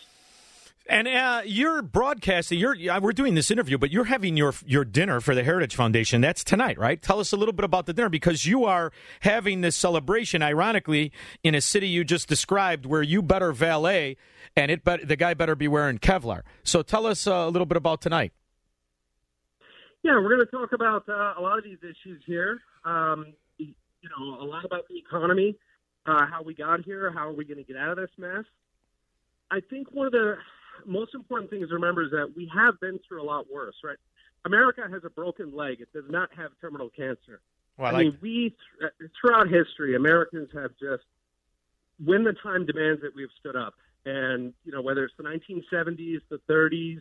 And 0.87 1.09
uh, 1.09 1.41
you're 1.47 1.81
broadcasting. 1.81 2.59
You're 2.59 2.77
we're 3.01 3.13
doing 3.13 3.35
this 3.35 3.51
interview, 3.51 3.79
but 3.79 3.91
you're 3.91 4.05
having 4.05 4.37
your 4.37 4.53
your 4.67 4.85
dinner 4.85 5.21
for 5.23 5.35
the 5.35 5.43
Heritage 5.43 5.75
Foundation. 5.75 6.21
That's 6.21 6.45
tonight, 6.45 6.79
right? 6.79 7.01
Tell 7.01 7.21
us 7.21 7.33
a 7.33 7.39
little 7.39 7.55
bit 7.55 7.65
about 7.65 7.87
the 7.87 7.95
dinner 7.95 8.11
because 8.11 8.45
you 8.45 8.67
are 8.67 8.93
having 9.21 9.63
this 9.63 9.77
celebration, 9.77 10.43
ironically, 10.43 11.11
in 11.43 11.55
a 11.55 11.63
city 11.63 11.89
you 11.89 12.05
just 12.05 12.29
described, 12.29 12.85
where 12.85 13.03
you 13.03 13.23
better 13.23 13.53
valet, 13.53 14.19
and 14.55 14.71
it 14.71 14.85
bet 14.85 15.09
the 15.09 15.17
guy 15.17 15.33
better 15.33 15.55
be 15.57 15.69
wearing 15.69 15.99
Kevlar. 15.99 16.43
So 16.65 16.83
tell 16.83 17.07
us 17.07 17.27
uh, 17.27 17.33
a 17.33 17.49
little 17.49 17.67
bit 17.67 17.79
about 17.79 18.03
tonight. 18.03 18.35
Yeah, 20.05 20.21
we're 20.21 20.37
going 20.37 20.47
to 20.47 20.53
talk 20.53 20.75
about 20.75 21.09
uh, 21.09 21.33
a 21.39 21.41
lot 21.41 21.57
of 21.57 21.65
these 21.65 21.79
issues 21.83 22.23
here. 22.27 22.61
Um, 22.85 23.33
you 23.57 23.73
know, 24.11 24.39
a 24.39 24.45
lot 24.45 24.67
about 24.67 24.87
the 24.87 24.99
economy, 24.99 25.57
uh, 26.05 26.27
how 26.27 26.43
we 26.43 26.53
got 26.53 26.85
here, 26.85 27.11
how 27.11 27.27
are 27.27 27.33
we 27.33 27.47
going 27.47 27.57
to 27.57 27.65
get 27.65 27.79
out 27.79 27.93
of 27.93 27.97
this 27.97 28.11
mess. 28.19 28.45
I 29.51 29.61
think 29.71 29.89
one 29.93 30.05
of 30.05 30.13
the 30.13 30.35
most 30.85 31.15
important 31.15 31.51
thing 31.51 31.63
is 31.63 31.71
to 31.71 31.75
remember 31.77 32.03
is 32.03 32.11
that 32.11 32.35
we 32.37 32.51
have 32.55 32.79
been 32.81 33.01
through 33.09 33.23
a 33.23 33.25
lot 33.25 33.47
worse, 33.51 33.77
right? 33.83 33.97
America 34.45 34.83
has 34.93 35.03
a 35.07 35.11
broken 35.11 35.57
leg. 35.57 35.81
It 35.81 35.91
does 35.95 36.05
not 36.11 36.29
have 36.37 36.51
terminal 36.61 36.91
cancer. 36.91 37.41
Well, 37.79 37.97
I, 37.97 38.03
mean, 38.05 38.19
we 38.21 38.55
throughout 39.19 39.49
history, 39.49 39.97
Americans 39.97 40.51
have 40.53 40.73
just, 40.73 41.05
when 42.05 42.25
the 42.25 42.35
time 42.43 42.67
demands 42.67 43.01
it, 43.03 43.13
we've 43.17 43.29
stood 43.41 43.57
up. 43.57 43.73
And 44.05 44.53
you 44.67 44.73
know, 44.73 44.83
whether 44.83 45.03
it's 45.03 45.15
the 45.17 45.25
1970s, 45.25 46.21
the 46.29 46.41
30s, 46.47 47.01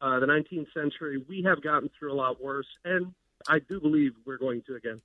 uh, 0.00 0.20
the 0.20 0.26
19th 0.26 0.72
century, 0.74 1.22
we 1.28 1.42
have 1.42 1.62
gotten 1.62 1.90
through 1.98 2.12
a 2.12 2.14
lot 2.14 2.42
worse, 2.42 2.66
and 2.84 3.12
I 3.48 3.58
do 3.58 3.80
believe 3.80 4.12
we're 4.24 4.38
going 4.38 4.62
to 4.66 4.76
again. 4.76 5.00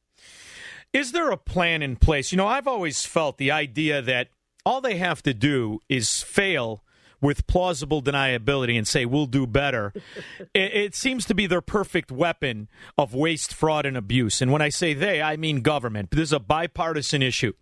Is 0.91 1.12
there 1.12 1.31
a 1.31 1.38
plan 1.38 1.81
in 1.81 1.95
place? 1.95 2.31
You 2.31 2.38
know, 2.38 2.47
I've 2.47 2.67
always 2.67 3.05
felt 3.05 3.38
the 3.38 3.51
idea 3.51 4.01
that 4.01 4.29
all 4.65 4.81
they 4.81 4.97
have 4.97 5.23
to 5.23 5.33
do 5.33 5.79
is 5.89 6.21
fail 6.21 6.83
with 7.23 7.47
plausible 7.47 8.03
deniability 8.03 8.77
and 8.77 8.88
say 8.88 9.05
we'll 9.05 9.25
do 9.25 9.47
better. 9.47 9.93
it, 10.53 10.73
it, 10.73 10.95
seems 10.95 11.25
to 11.25 11.33
be 11.33 11.47
their 11.47 11.62
perfect 11.62 12.12
weapon 12.12 12.67
of 12.97 13.13
waste, 13.13 13.53
fraud, 13.53 13.85
and 13.85 13.95
abuse. 13.95 14.41
And 14.41 14.51
when 14.51 14.62
I 14.62 14.69
say 14.69 14.93
they, 14.93 15.21
I 15.21 15.38
mean 15.38 15.62
government. 15.62 16.12
This 16.12 16.29
is 16.29 16.33
a 16.33 16.39
bipartisan 16.39 17.21
issue. 17.21 17.53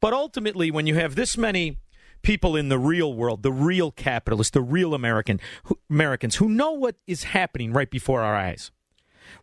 But 0.00 0.14
ultimately, 0.14 0.70
when 0.70 0.86
you 0.86 0.94
have 0.94 1.14
this 1.14 1.36
many 1.36 1.78
people 2.22 2.56
in 2.56 2.68
the 2.68 2.78
real 2.78 3.12
world, 3.12 3.42
the 3.42 3.52
real 3.52 3.90
capitalists, 3.90 4.52
the 4.52 4.62
real 4.62 4.94
American 4.94 5.40
who, 5.64 5.78
Americans 5.88 6.36
who 6.36 6.48
know 6.48 6.72
what 6.72 6.96
is 7.06 7.24
happening 7.24 7.72
right 7.72 7.90
before 7.90 8.22
our 8.22 8.36
eyes. 8.36 8.70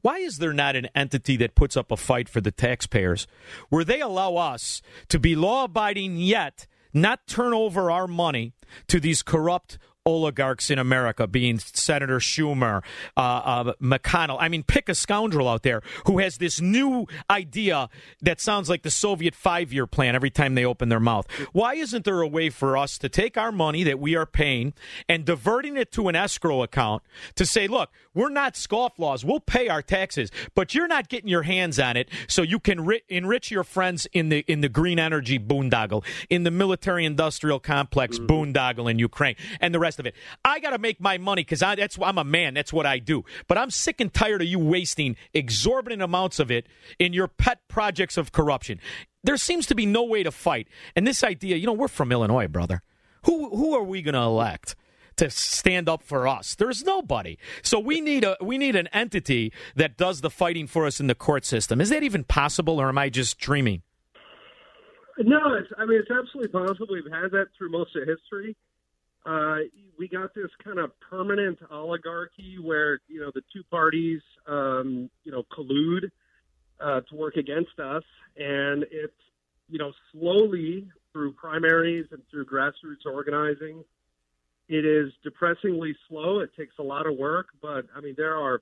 Why 0.01 0.17
is 0.17 0.37
there 0.37 0.53
not 0.53 0.75
an 0.75 0.89
entity 0.95 1.37
that 1.37 1.55
puts 1.55 1.77
up 1.77 1.91
a 1.91 1.97
fight 1.97 2.27
for 2.27 2.41
the 2.41 2.51
taxpayers 2.51 3.25
where 3.69 3.85
they 3.85 4.01
allow 4.01 4.35
us 4.35 4.81
to 5.09 5.19
be 5.19 5.35
law 5.35 5.63
abiding 5.63 6.17
yet 6.17 6.67
not 6.93 7.27
turn 7.27 7.53
over 7.53 7.91
our 7.91 8.07
money 8.07 8.53
to 8.87 8.99
these 8.99 9.23
corrupt 9.23 9.77
oligarchs 10.07 10.71
in 10.71 10.79
America, 10.79 11.27
being 11.27 11.59
Senator 11.59 12.19
Schumer, 12.19 12.81
uh, 13.17 13.19
uh, 13.19 13.73
McConnell. 13.81 14.37
I 14.39 14.47
mean, 14.47 14.63
pick 14.63 14.87
a 14.87 14.95
scoundrel 14.95 15.49
out 15.49 15.63
there 15.63 15.81
who 16.05 16.19
has 16.19 16.37
this 16.37 16.61
new 16.61 17.05
idea 17.29 17.89
that 18.21 18.39
sounds 18.39 18.69
like 18.69 18.83
the 18.83 18.89
Soviet 18.89 19.35
five 19.35 19.73
year 19.73 19.85
plan 19.85 20.15
every 20.15 20.29
time 20.29 20.55
they 20.55 20.63
open 20.63 20.87
their 20.87 21.01
mouth. 21.01 21.29
Why 21.51 21.75
isn't 21.75 22.05
there 22.05 22.21
a 22.21 22.27
way 22.27 22.49
for 22.49 22.77
us 22.77 22.97
to 22.99 23.09
take 23.09 23.37
our 23.37 23.51
money 23.51 23.83
that 23.83 23.99
we 23.99 24.15
are 24.15 24.25
paying 24.25 24.73
and 25.09 25.25
diverting 25.25 25.75
it 25.75 25.91
to 25.91 26.07
an 26.07 26.15
escrow 26.15 26.63
account 26.63 27.03
to 27.35 27.45
say, 27.45 27.67
look, 27.67 27.89
we're 28.13 28.29
not 28.29 28.53
scofflaws. 28.53 29.25
We'll 29.25 29.41
pay 29.41 29.67
our 29.67 29.81
taxes, 29.81 30.31
but 30.55 30.73
you're 30.73 30.87
not 30.87 31.09
getting 31.09 31.29
your 31.29 31.43
hands 31.43 31.79
on 31.79 31.97
it 31.97 32.09
so 32.27 32.41
you 32.41 32.59
can 32.59 32.85
ri- 32.85 33.03
enrich 33.09 33.51
your 33.51 33.63
friends 33.63 34.07
in 34.13 34.29
the 34.29 34.39
in 34.47 34.61
the 34.61 34.69
green 34.69 34.99
energy 34.99 35.37
boondoggle, 35.37 36.03
in 36.29 36.43
the 36.43 36.51
military 36.51 37.05
industrial 37.05 37.59
complex 37.59 38.17
boondoggle 38.17 38.89
in 38.89 38.99
Ukraine, 38.99 39.35
and 39.59 39.73
the 39.73 39.79
rest 39.79 39.96
of 39.99 40.05
it. 40.05 40.15
I 40.43 40.59
got 40.59 40.71
to 40.71 40.77
make 40.77 40.99
my 40.99 41.17
money 41.17 41.41
because 41.41 41.59
that's 41.59 41.97
I'm 42.01 42.17
a 42.17 42.23
man. 42.23 42.53
That's 42.53 42.73
what 42.73 42.85
I 42.85 42.99
do. 42.99 43.23
But 43.47 43.57
I'm 43.57 43.71
sick 43.71 44.01
and 44.01 44.13
tired 44.13 44.41
of 44.41 44.47
you 44.47 44.59
wasting 44.59 45.15
exorbitant 45.33 46.01
amounts 46.01 46.39
of 46.39 46.51
it 46.51 46.67
in 46.99 47.13
your 47.13 47.27
pet 47.27 47.67
projects 47.67 48.17
of 48.17 48.31
corruption. 48.31 48.79
There 49.23 49.37
seems 49.37 49.65
to 49.67 49.75
be 49.75 49.85
no 49.85 50.03
way 50.03 50.23
to 50.23 50.31
fight. 50.31 50.67
And 50.95 51.05
this 51.05 51.23
idea, 51.23 51.57
you 51.57 51.65
know, 51.65 51.73
we're 51.73 51.87
from 51.87 52.11
Illinois, 52.11 52.47
brother. 52.47 52.81
Who 53.25 53.49
who 53.55 53.75
are 53.75 53.83
we 53.83 54.01
going 54.01 54.15
to 54.15 54.21
elect? 54.21 54.75
to 55.17 55.29
stand 55.29 55.89
up 55.89 56.03
for 56.03 56.27
us. 56.27 56.55
There's 56.55 56.83
nobody. 56.83 57.37
So 57.63 57.79
we 57.79 58.01
need 58.01 58.23
a 58.23 58.37
we 58.39 58.57
need 58.57 58.75
an 58.75 58.87
entity 58.93 59.51
that 59.75 59.97
does 59.97 60.21
the 60.21 60.29
fighting 60.29 60.67
for 60.67 60.85
us 60.85 60.99
in 60.99 61.07
the 61.07 61.15
court 61.15 61.43
system. 61.43 61.81
Is 61.81 61.89
that 61.89 62.03
even 62.03 62.23
possible, 62.23 62.79
or 62.79 62.87
am 62.87 62.97
I 62.97 63.09
just 63.09 63.37
dreaming? 63.39 63.81
No, 65.19 65.39
I 65.77 65.85
mean 65.85 65.99
it's 65.99 66.11
absolutely 66.11 66.51
possible. 66.51 66.87
We've 66.91 67.11
had 67.11 67.31
that 67.31 67.47
through 67.57 67.71
most 67.71 67.95
of 67.95 68.07
history. 68.07 68.55
Uh, 69.27 69.57
we 69.99 70.07
got 70.07 70.33
this 70.33 70.49
kind 70.63 70.79
of 70.79 70.91
permanent 71.01 71.59
oligarchy 71.69 72.57
where 72.61 72.99
you 73.09 73.19
know 73.19 73.29
the 73.35 73.41
two 73.53 73.61
parties 73.69 74.21
um, 74.47 75.09
you 75.25 75.31
know 75.33 75.43
collude 75.51 76.09
uh, 76.79 77.01
to 77.01 77.15
work 77.15 77.35
against 77.35 77.77
us, 77.77 78.03
and 78.37 78.83
it's 78.89 79.13
you 79.67 79.77
know 79.77 79.91
slowly 80.13 80.87
through 81.11 81.33
primaries 81.33 82.05
and 82.11 82.21
through 82.31 82.45
grassroots 82.45 83.05
organizing. 83.05 83.83
It 84.69 84.85
is 84.85 85.11
depressingly 85.23 85.95
slow. 86.07 86.39
It 86.39 86.51
takes 86.57 86.75
a 86.79 86.83
lot 86.83 87.05
of 87.05 87.17
work, 87.17 87.47
but 87.61 87.85
I 87.93 87.99
mean 87.99 88.13
there 88.15 88.37
are 88.37 88.61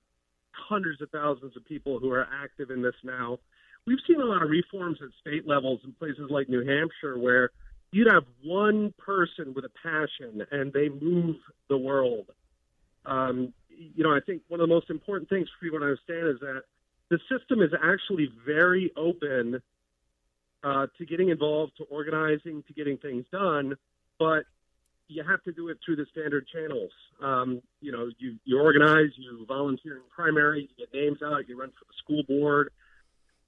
hundreds 0.51 0.99
of 0.99 1.11
thousands 1.11 1.55
of 1.55 1.63
people 1.65 1.99
who 1.99 2.11
are 2.11 2.27
active 2.43 2.71
in 2.71 2.81
this 2.81 2.95
now. 3.03 3.37
We've 3.85 3.99
seen 4.07 4.19
a 4.19 4.25
lot 4.25 4.41
of 4.41 4.49
reforms 4.49 4.97
at 5.03 5.09
state 5.21 5.47
levels 5.47 5.81
in 5.83 5.93
places 5.93 6.31
like 6.31 6.49
New 6.49 6.65
Hampshire 6.65 7.19
where 7.19 7.51
you'd 7.95 8.11
have 8.11 8.25
one 8.43 8.93
person 8.97 9.53
with 9.55 9.63
a 9.63 9.69
passion 9.81 10.45
and 10.51 10.73
they 10.73 10.89
move 10.89 11.37
the 11.69 11.77
world. 11.77 12.25
Um, 13.05 13.53
you 13.69 14.03
know, 14.03 14.13
I 14.13 14.19
think 14.19 14.41
one 14.49 14.59
of 14.59 14.67
the 14.67 14.73
most 14.73 14.89
important 14.89 15.29
things 15.29 15.47
for 15.47 15.65
people 15.65 15.79
to 15.79 15.85
understand 15.85 16.27
is 16.27 16.39
that 16.41 16.63
the 17.09 17.19
system 17.31 17.61
is 17.61 17.71
actually 17.81 18.27
very 18.45 18.91
open 18.97 19.61
uh, 20.61 20.87
to 20.97 21.05
getting 21.05 21.29
involved, 21.29 21.77
to 21.77 21.85
organizing, 21.85 22.63
to 22.67 22.73
getting 22.73 22.97
things 22.97 23.23
done, 23.31 23.75
but 24.19 24.43
you 25.07 25.23
have 25.23 25.41
to 25.43 25.53
do 25.53 25.69
it 25.69 25.77
through 25.85 25.95
the 25.95 26.05
standard 26.11 26.45
channels. 26.53 26.91
Um, 27.23 27.61
you 27.79 27.93
know, 27.93 28.09
you, 28.17 28.35
you 28.43 28.59
organize, 28.59 29.11
you 29.15 29.45
volunteer 29.47 29.95
in 29.95 30.01
primary, 30.13 30.67
you 30.75 30.85
get 30.85 30.93
names 30.93 31.19
out, 31.23 31.47
you 31.47 31.57
run 31.57 31.69
for 31.69 31.85
the 31.85 31.93
school 32.03 32.23
board, 32.27 32.71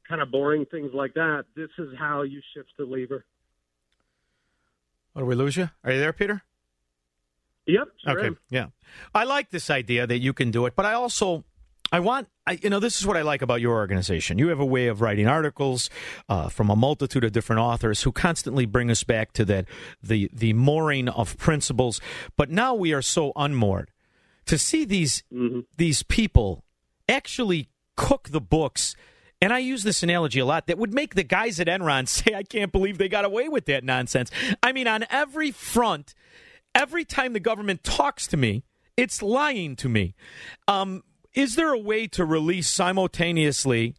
kind 0.07 0.21
of 0.21 0.31
boring 0.31 0.65
things 0.67 0.91
like 0.93 1.15
that. 1.15 1.43
This 1.53 1.71
is 1.77 1.89
how 1.99 2.21
you 2.21 2.41
shift 2.53 2.69
the 2.77 2.85
lever. 2.85 3.25
What, 5.17 5.23
did 5.23 5.29
we 5.29 5.35
lose 5.35 5.57
you? 5.57 5.71
Are 5.83 5.91
you 5.91 5.99
there, 5.99 6.13
Peter? 6.13 6.43
Yep. 7.65 7.87
Sure 7.97 8.17
okay. 8.19 8.27
am. 8.27 8.37
Yeah. 8.51 8.67
I 9.15 9.23
like 9.23 9.49
this 9.49 9.71
idea 9.71 10.05
that 10.05 10.19
you 10.19 10.31
can 10.31 10.51
do 10.51 10.67
it, 10.67 10.75
but 10.75 10.85
I 10.85 10.93
also 10.93 11.43
I 11.91 12.01
want, 12.01 12.27
I, 12.45 12.59
you 12.61 12.69
know, 12.69 12.79
this 12.79 12.99
is 12.99 13.07
what 13.07 13.17
I 13.17 13.23
like 13.23 13.41
about 13.41 13.59
your 13.59 13.73
organization. 13.77 14.37
You 14.37 14.49
have 14.49 14.59
a 14.59 14.65
way 14.65 14.85
of 14.85 15.01
writing 15.01 15.27
articles 15.27 15.89
uh, 16.29 16.49
from 16.49 16.69
a 16.69 16.75
multitude 16.75 17.23
of 17.23 17.31
different 17.31 17.61
authors 17.61 18.03
who 18.03 18.11
constantly 18.11 18.67
bring 18.67 18.91
us 18.91 19.03
back 19.03 19.33
to 19.33 19.45
that 19.45 19.65
the 20.03 20.29
the 20.31 20.53
mooring 20.53 21.09
of 21.09 21.35
principles. 21.37 21.99
But 22.35 22.51
now 22.51 22.75
we 22.75 22.93
are 22.93 23.01
so 23.01 23.31
unmoored 23.35 23.89
to 24.45 24.59
see 24.59 24.85
these 24.85 25.23
Mm-hmm. 25.33 25.61
these 25.77 26.03
people 26.03 26.63
actually 27.09 27.69
cook 27.95 28.29
the 28.29 28.41
books. 28.41 28.95
And 29.41 29.53
I 29.53 29.59
use 29.59 29.83
this 29.83 30.01
analogy 30.01 30.39
a 30.39 30.45
lot 30.45 30.67
that 30.67 30.77
would 30.77 30.93
make 30.93 31.15
the 31.15 31.23
guys 31.23 31.59
at 31.59 31.67
Enron 31.67 32.07
say, 32.07 32.33
I 32.33 32.43
can't 32.43 32.71
believe 32.71 32.97
they 32.97 33.09
got 33.09 33.25
away 33.25 33.49
with 33.49 33.65
that 33.65 33.83
nonsense. 33.83 34.31
I 34.63 34.71
mean, 34.71 34.87
on 34.87 35.05
every 35.09 35.51
front, 35.51 36.15
every 36.73 37.05
time 37.05 37.33
the 37.33 37.39
government 37.39 37.83
talks 37.83 38.27
to 38.27 38.37
me, 38.37 38.63
it's 38.95 39.21
lying 39.21 39.75
to 39.77 39.89
me. 39.89 40.15
Um, 40.67 41.03
is 41.33 41.55
there 41.55 41.71
a 41.71 41.79
way 41.79 42.07
to 42.07 42.25
release 42.25 42.67
simultaneously 42.67 43.95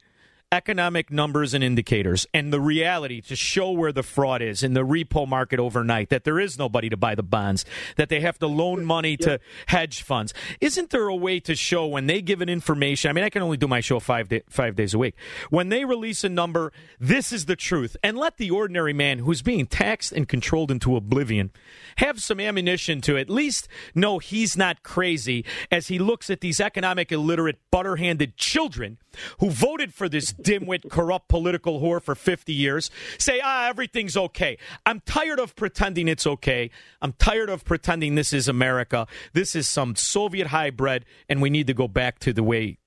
economic 0.51 1.11
numbers 1.11 1.53
and 1.53 1.63
indicators 1.63 2.27
and 2.33 2.53
the 2.53 2.61
reality 2.61 3.21
to 3.21 3.37
show 3.37 3.71
where 3.71 3.93
the 3.93 4.03
fraud 4.03 4.41
is 4.41 4.63
in 4.63 4.73
the 4.73 4.85
repo 4.85 5.29
market 5.29 5.61
overnight, 5.61 6.09
that 6.09 6.25
there 6.25 6.41
is 6.41 6.59
nobody 6.59 6.89
to 6.89 6.97
buy 6.97 7.15
the 7.15 7.23
bonds, 7.23 7.67
that 7.97 8.09
they 8.09 8.21
have 8.21 8.39
to 8.39 8.47
loan 8.47 8.85
money 8.85 9.17
to 9.17 9.39
hedge 9.67 10.03
funds. 10.03 10.33
Isn't 10.61 10.89
there 10.91 11.09
a 11.09 11.15
way 11.15 11.39
to 11.41 11.55
show 11.55 11.87
when 11.87 12.07
they 12.07 12.23
give 12.23 12.41
an 12.41 12.49
information? 12.49 13.11
I 13.11 13.13
mean, 13.13 13.25
I 13.25 13.31
can 13.31 13.43
only 13.43 13.59
do 13.59 13.69
my 13.69 13.81
show 13.81 14.01
five, 14.01 14.29
day, 14.29 14.43
five 14.49 14.75
days 14.75 14.95
a 14.95 14.99
week. 14.99 15.15
When 15.51 15.69
they 15.69 15.85
release 15.85 16.25
a 16.25 16.31
number, 16.31 16.73
this 16.99 17.31
is 17.31 17.45
the 17.45 17.57
truth. 17.57 17.97
And 18.03 18.17
let 18.17 18.39
the 18.39 18.51
ordinary 18.51 18.95
man 18.95 19.19
who's 19.19 19.43
being 19.43 19.67
taxed 19.67 20.13
and 20.13 20.27
controlled 20.27 20.71
into 20.71 20.97
oblivion 20.97 21.51
have 21.97 22.23
some 22.23 22.41
ammunition 22.41 23.03
to 23.03 23.19
at 23.19 23.29
least 23.29 23.69
know 23.95 24.19
he's 24.19 24.57
not 24.57 24.83
crazy 24.83 25.45
as 25.71 25.89
he 25.89 25.99
looks 25.99 26.31
at 26.31 26.41
these 26.41 26.59
economic 26.59 27.13
illiterate, 27.13 27.59
butter 27.71 27.97
handed 27.97 28.37
children 28.37 28.97
who 29.41 29.51
voted 29.51 29.93
for 29.93 30.09
this 30.09 30.33
dimwit, 30.41 30.89
corrupt 30.91 31.29
political 31.29 31.81
whore 31.81 32.03
for 32.03 32.15
50 32.15 32.53
years 32.53 32.91
say, 33.19 33.41
ah, 33.43 33.69
everything's 33.69 34.17
okay. 34.17 34.59
I'm 34.87 35.01
tired 35.01 35.41
of 35.41 35.57
pretending 35.57 36.09
it's 36.09 36.27
okay. 36.27 36.71
I'm 37.03 37.13
tired 37.13 37.51
of 37.51 37.65
pretending 37.65 38.15
this 38.15 38.33
is 38.33 38.49
America. 38.49 39.07
This 39.33 39.55
is 39.55 39.69
some 39.69 39.97
Soviet 39.97 40.49
hybrid, 40.49 41.05
and 41.29 41.43
we 41.43 41.51
need 41.51 41.67
to 41.67 41.75
go 41.75 41.89
back 41.89 42.19
to 42.21 42.33
the 42.33 42.43
way 42.43 42.79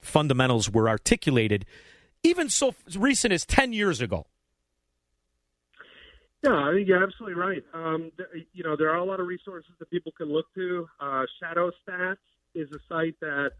fundamentals 0.00 0.70
were 0.70 0.88
articulated, 0.88 1.66
even 2.22 2.48
so 2.48 2.74
recent 2.96 3.32
as 3.32 3.44
10 3.44 3.72
years 3.72 4.00
ago. 4.00 4.26
Yeah, 6.42 6.54
I 6.54 6.72
think 6.72 6.86
you're 6.86 7.02
absolutely 7.02 7.34
right. 7.34 7.64
Um, 7.74 8.12
you 8.52 8.62
know, 8.62 8.76
there 8.76 8.90
are 8.90 8.98
a 8.98 9.04
lot 9.04 9.18
of 9.18 9.26
resources 9.26 9.72
that 9.80 9.90
people 9.90 10.12
can 10.16 10.32
look 10.32 10.46
to. 10.54 10.88
Uh, 11.00 11.24
Shadow 11.40 11.72
Stats 11.82 12.18
is 12.54 12.68
a 12.70 12.78
site 12.88 13.18
that, 13.20 13.52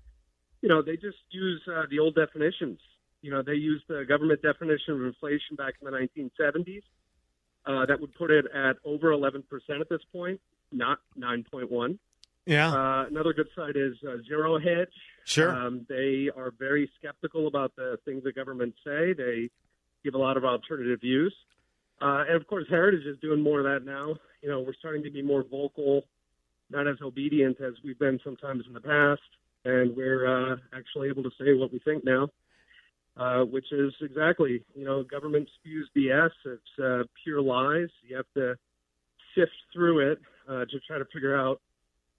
you 0.61 0.69
know, 0.69 0.81
they 0.81 0.95
just 0.95 1.19
use 1.31 1.61
uh, 1.67 1.83
the 1.91 1.99
old 1.99 2.15
definitions. 2.15 2.79
You 3.23 3.31
know, 3.31 3.43
they 3.43 3.55
use 3.55 3.83
the 3.89 4.05
government 4.09 4.43
definition 4.43 4.95
of 4.95 5.03
inflation 5.03 5.57
back 5.57 5.75
in 5.81 5.91
the 5.91 6.09
1970s. 6.41 6.83
Uh, 7.67 7.85
that 7.87 8.01
would 8.01 8.15
put 8.15 8.31
it 8.31 8.47
at 8.55 8.77
over 8.85 9.11
11% 9.11 9.43
at 9.81 9.89
this 9.89 10.01
point, 10.13 10.41
not 10.73 10.99
9.1. 11.19 11.99
Yeah. 12.47 12.73
Uh, 12.73 13.07
another 13.11 13.35
good 13.35 13.49
site 13.55 13.77
is 13.77 13.95
uh, 14.09 14.17
Zero 14.27 14.59
Hedge. 14.59 14.89
Sure. 15.27 15.55
Um, 15.55 15.85
they 15.87 16.31
are 16.35 16.53
very 16.59 16.91
skeptical 16.99 17.47
about 17.47 17.77
the 17.77 17.99
things 18.07 18.25
the 18.25 18.33
government 18.33 18.75
say. 18.87 19.13
They 19.13 19.51
give 20.03 20.15
a 20.15 20.19
lot 20.19 20.39
of 20.39 20.45
alternative 20.47 21.01
views. 21.01 21.35
Uh, 22.01 22.25
and 22.27 22.37
of 22.37 22.47
course, 22.47 22.65
Heritage 22.71 23.05
is 23.05 23.19
doing 23.21 23.43
more 23.43 23.59
of 23.59 23.65
that 23.65 23.85
now. 23.85 24.17
You 24.41 24.49
know, 24.49 24.61
we're 24.61 24.75
starting 24.75 25.03
to 25.03 25.11
be 25.11 25.21
more 25.21 25.43
vocal, 25.43 26.05
not 26.71 26.87
as 26.87 26.97
obedient 27.03 27.61
as 27.61 27.75
we've 27.85 27.99
been 27.99 28.21
sometimes 28.25 28.65
in 28.67 28.73
the 28.73 28.81
past, 28.81 29.21
and 29.65 29.95
we're 29.97 30.53
uh, 30.53 30.57
actually 30.73 31.09
able 31.09 31.25
to 31.25 31.31
say 31.39 31.53
what 31.55 31.73
we 31.73 31.81
think 31.81 32.05
now, 32.05 32.29
uh, 33.19 33.41
which 33.41 33.67
is 33.73 33.93
exactly, 34.01 34.63
you 34.75 34.85
know, 34.85 35.03
government 35.03 35.49
spews 35.59 35.91
BS. 35.97 36.31
It's 36.47 36.83
uh, 36.83 37.03
pure 37.25 37.43
lies. 37.43 37.89
You 38.09 38.17
have 38.17 38.27
to 38.35 38.55
sift 39.35 39.53
through 39.73 40.13
it 40.13 40.19
uh, 40.49 40.65
to 40.67 40.81
try 40.87 40.99
to 40.99 41.05
figure 41.13 41.37
out 41.37 41.61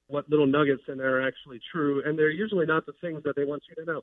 what 0.08 0.30
little 0.30 0.48
nuggets 0.48 0.82
in 0.88 0.98
there 0.98 1.20
are 1.20 1.28
actually 1.28 1.60
true, 1.72 2.02
and 2.06 2.18
they're 2.18 2.32
usually 2.32 2.66
not 2.66 2.86
the 2.86 2.94
things 3.00 3.22
that 3.24 3.36
they 3.36 3.46
want 3.46 3.64
you 3.70 3.84
to 3.84 3.92
know. 3.92 4.02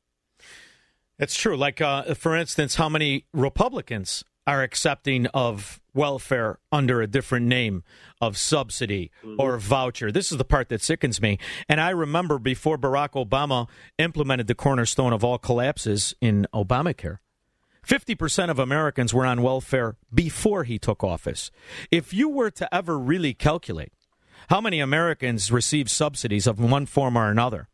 It's 1.18 1.36
true. 1.36 1.56
Like, 1.56 1.80
uh, 1.80 2.14
for 2.14 2.36
instance, 2.36 2.76
how 2.76 2.88
many 2.88 3.24
Republicans 3.32 4.24
are 4.46 4.62
accepting 4.62 5.26
of 5.28 5.80
welfare 5.92 6.58
under 6.70 7.00
a 7.00 7.06
different 7.06 7.46
name 7.46 7.82
of 8.20 8.36
subsidy 8.36 9.10
mm-hmm. 9.24 9.40
or 9.40 9.58
voucher. 9.58 10.12
This 10.12 10.30
is 10.30 10.38
the 10.38 10.44
part 10.44 10.68
that 10.68 10.82
sickens 10.82 11.20
me. 11.20 11.38
And 11.68 11.80
I 11.80 11.90
remember 11.90 12.38
before 12.38 12.78
Barack 12.78 13.12
Obama 13.12 13.68
implemented 13.98 14.46
the 14.46 14.54
cornerstone 14.54 15.12
of 15.12 15.24
all 15.24 15.38
collapses 15.38 16.14
in 16.20 16.46
Obamacare. 16.54 17.18
50% 17.86 18.50
of 18.50 18.58
Americans 18.58 19.14
were 19.14 19.24
on 19.24 19.42
welfare 19.42 19.96
before 20.12 20.64
he 20.64 20.78
took 20.78 21.04
office. 21.04 21.50
If 21.90 22.12
you 22.12 22.28
were 22.28 22.50
to 22.50 22.72
ever 22.74 22.98
really 22.98 23.32
calculate 23.32 23.92
how 24.48 24.60
many 24.60 24.80
Americans 24.80 25.52
receive 25.52 25.90
subsidies 25.90 26.46
of 26.46 26.58
one 26.58 26.86
form 26.86 27.16
or 27.16 27.30
another, 27.30 27.68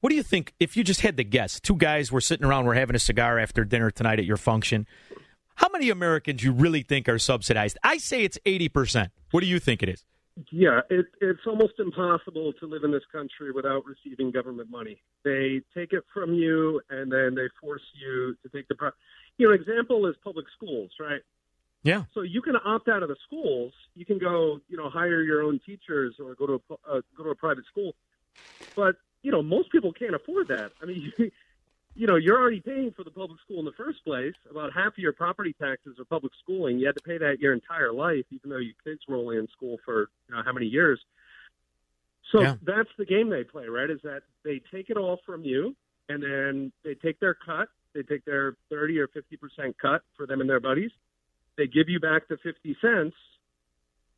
what 0.00 0.10
do 0.10 0.16
you 0.16 0.22
think 0.22 0.54
if 0.60 0.76
you 0.76 0.84
just 0.84 1.00
had 1.00 1.16
to 1.16 1.24
guess? 1.24 1.58
Two 1.60 1.76
guys 1.76 2.12
were 2.12 2.20
sitting 2.20 2.46
around, 2.46 2.66
we're 2.66 2.74
having 2.74 2.94
a 2.94 3.00
cigar 3.00 3.38
after 3.38 3.64
dinner 3.64 3.90
tonight 3.90 4.18
at 4.18 4.24
your 4.24 4.36
function. 4.36 4.86
How 5.58 5.68
many 5.72 5.90
Americans 5.90 6.44
you 6.44 6.52
really 6.52 6.82
think 6.82 7.08
are 7.08 7.18
subsidized? 7.18 7.78
I 7.82 7.98
say 7.98 8.22
it's 8.22 8.38
80%. 8.46 9.10
What 9.32 9.40
do 9.40 9.46
you 9.46 9.58
think 9.58 9.82
it 9.82 9.88
is? 9.88 10.04
Yeah, 10.52 10.82
it, 10.88 11.06
it's 11.20 11.40
almost 11.48 11.80
impossible 11.80 12.52
to 12.60 12.66
live 12.66 12.84
in 12.84 12.92
this 12.92 13.02
country 13.10 13.50
without 13.50 13.82
receiving 13.84 14.30
government 14.30 14.70
money. 14.70 15.02
They 15.24 15.62
take 15.74 15.92
it 15.92 16.04
from 16.14 16.32
you, 16.32 16.80
and 16.90 17.10
then 17.10 17.34
they 17.34 17.48
force 17.60 17.82
you 18.00 18.36
to 18.44 18.48
take 18.50 18.68
the. 18.68 18.76
Pro- 18.76 18.92
you 19.36 19.48
know, 19.48 19.52
example 19.52 20.06
is 20.06 20.14
public 20.22 20.46
schools, 20.54 20.92
right? 21.00 21.22
Yeah. 21.82 22.04
So 22.14 22.20
you 22.20 22.40
can 22.40 22.54
opt 22.64 22.88
out 22.88 23.02
of 23.02 23.08
the 23.08 23.16
schools. 23.26 23.72
You 23.96 24.06
can 24.06 24.18
go, 24.18 24.60
you 24.68 24.76
know, 24.76 24.88
hire 24.88 25.22
your 25.22 25.42
own 25.42 25.58
teachers 25.66 26.14
or 26.24 26.36
go 26.36 26.46
to 26.46 26.62
a, 26.70 26.74
uh, 26.88 27.00
go 27.16 27.24
to 27.24 27.30
a 27.30 27.34
private 27.34 27.64
school. 27.66 27.96
But 28.76 28.94
you 29.22 29.32
know, 29.32 29.42
most 29.42 29.72
people 29.72 29.92
can't 29.92 30.14
afford 30.14 30.46
that. 30.48 30.70
I 30.80 30.86
mean, 30.86 31.12
you 31.18 31.32
know, 32.06 32.16
you're 32.16 32.38
already 32.40 32.60
paying 32.60 32.92
for 32.96 33.02
the 33.02 33.10
public 33.10 33.40
school 33.40 33.58
in 33.58 33.64
the 33.64 33.72
first 33.72 34.04
place. 34.04 34.34
About 34.50 34.72
half 34.72 34.92
of 34.92 34.98
your 34.98 35.12
property 35.12 35.54
taxes 35.60 35.98
are 35.98 36.04
public 36.04 36.32
schooling. 36.42 36.78
You 36.78 36.86
had 36.86 36.96
to 36.96 37.02
pay 37.02 37.18
that 37.18 37.40
your 37.40 37.52
entire 37.52 37.92
life, 37.92 38.24
even 38.30 38.50
though 38.50 38.58
your 38.58 38.74
kids 38.84 39.00
were 39.08 39.16
only 39.16 39.36
in 39.36 39.48
school 39.48 39.78
for 39.84 40.08
you 40.28 40.36
know 40.36 40.42
how 40.44 40.52
many 40.52 40.66
years. 40.66 41.00
So 42.30 42.42
Yeah. 42.42 42.56
that's 42.62 42.90
the 42.98 43.04
game 43.04 43.30
they 43.30 43.44
play, 43.44 43.66
right? 43.66 43.90
Is 43.90 44.00
that 44.02 44.22
they 44.44 44.60
take 44.70 44.90
it 44.90 44.96
all 44.96 45.18
from 45.26 45.44
you, 45.44 45.74
and 46.08 46.22
then 46.22 46.72
they 46.84 46.94
take 46.94 47.18
their 47.20 47.34
cut. 47.34 47.68
They 47.94 48.02
take 48.02 48.24
their 48.24 48.56
thirty 48.68 48.98
or 49.00 49.08
fifty 49.08 49.36
percent 49.36 49.76
cut 49.78 50.02
for 50.16 50.26
them 50.26 50.40
and 50.40 50.48
their 50.48 50.60
buddies. 50.60 50.92
They 51.56 51.66
give 51.66 51.88
you 51.88 51.98
back 51.98 52.28
the 52.28 52.36
fifty 52.36 52.76
cents, 52.80 53.16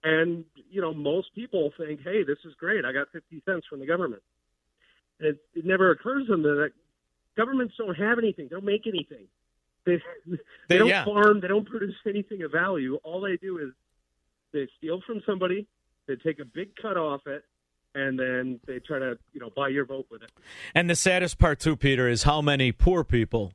and 0.04 0.44
you 0.70 0.82
know 0.82 0.92
most 0.92 1.34
people 1.34 1.72
think, 1.78 2.02
"Hey, 2.02 2.24
this 2.24 2.38
is 2.44 2.54
great. 2.56 2.84
I 2.84 2.92
got 2.92 3.10
fifty 3.10 3.40
cents 3.46 3.66
from 3.66 3.80
the 3.80 3.86
government." 3.86 4.22
And 5.18 5.28
it, 5.28 5.44
it 5.54 5.64
never 5.64 5.90
occurs 5.90 6.26
to 6.26 6.32
them 6.32 6.42
that 6.42 6.72
governments 7.36 7.74
don't 7.78 7.94
have 7.96 8.18
anything. 8.18 8.46
They 8.48 8.56
don't 8.56 8.64
make 8.64 8.86
anything. 8.86 9.26
They 9.86 9.96
they, 10.26 10.36
They- 10.68 10.78
don't 10.78 10.88
yeah. 10.88 11.04
farm. 11.04 11.40
They 11.40 11.48
don't 11.48 11.66
produce 11.68 11.94
anything 12.06 12.42
of 12.42 12.52
value. 12.52 12.96
All 13.02 13.20
they 13.20 13.36
do 13.36 13.58
is 13.58 13.70
they 14.52 14.68
steal 14.78 15.00
from 15.06 15.22
somebody. 15.26 15.66
They 16.06 16.16
take 16.16 16.40
a 16.40 16.44
big 16.44 16.74
cut 16.76 16.96
off 16.96 17.26
it, 17.26 17.44
and 17.94 18.18
then 18.18 18.60
they 18.66 18.78
try 18.80 18.98
to 18.98 19.18
you 19.32 19.40
know 19.40 19.50
buy 19.56 19.68
your 19.68 19.84
vote 19.86 20.06
with 20.10 20.22
it. 20.22 20.30
And 20.74 20.90
the 20.90 20.96
saddest 20.96 21.38
part, 21.38 21.60
too, 21.60 21.76
Peter, 21.76 22.08
is 22.08 22.24
how 22.24 22.42
many 22.42 22.72
poor 22.72 23.04
people 23.04 23.52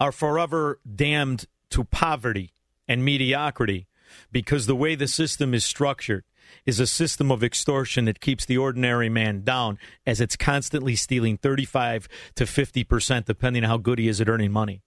are 0.00 0.12
forever 0.12 0.80
damned 0.96 1.46
to 1.70 1.84
poverty 1.84 2.52
and 2.88 3.04
mediocrity 3.04 3.86
because 4.32 4.66
the 4.66 4.74
way 4.74 4.94
the 4.94 5.06
system 5.06 5.52
is 5.52 5.64
structured 5.64 6.24
is 6.66 6.80
a 6.80 6.86
system 6.86 7.30
of 7.30 7.42
extortion 7.42 8.04
that 8.06 8.20
keeps 8.20 8.44
the 8.44 8.58
ordinary 8.58 9.08
man 9.08 9.42
down 9.42 9.78
as 10.06 10.20
it's 10.20 10.36
constantly 10.36 10.96
stealing 10.96 11.36
35 11.36 12.08
to 12.34 12.44
50%, 12.44 13.24
depending 13.24 13.64
on 13.64 13.70
how 13.70 13.76
good 13.76 13.98
he 13.98 14.08
is 14.08 14.20
at 14.20 14.28
earning 14.28 14.52
money, 14.52 14.82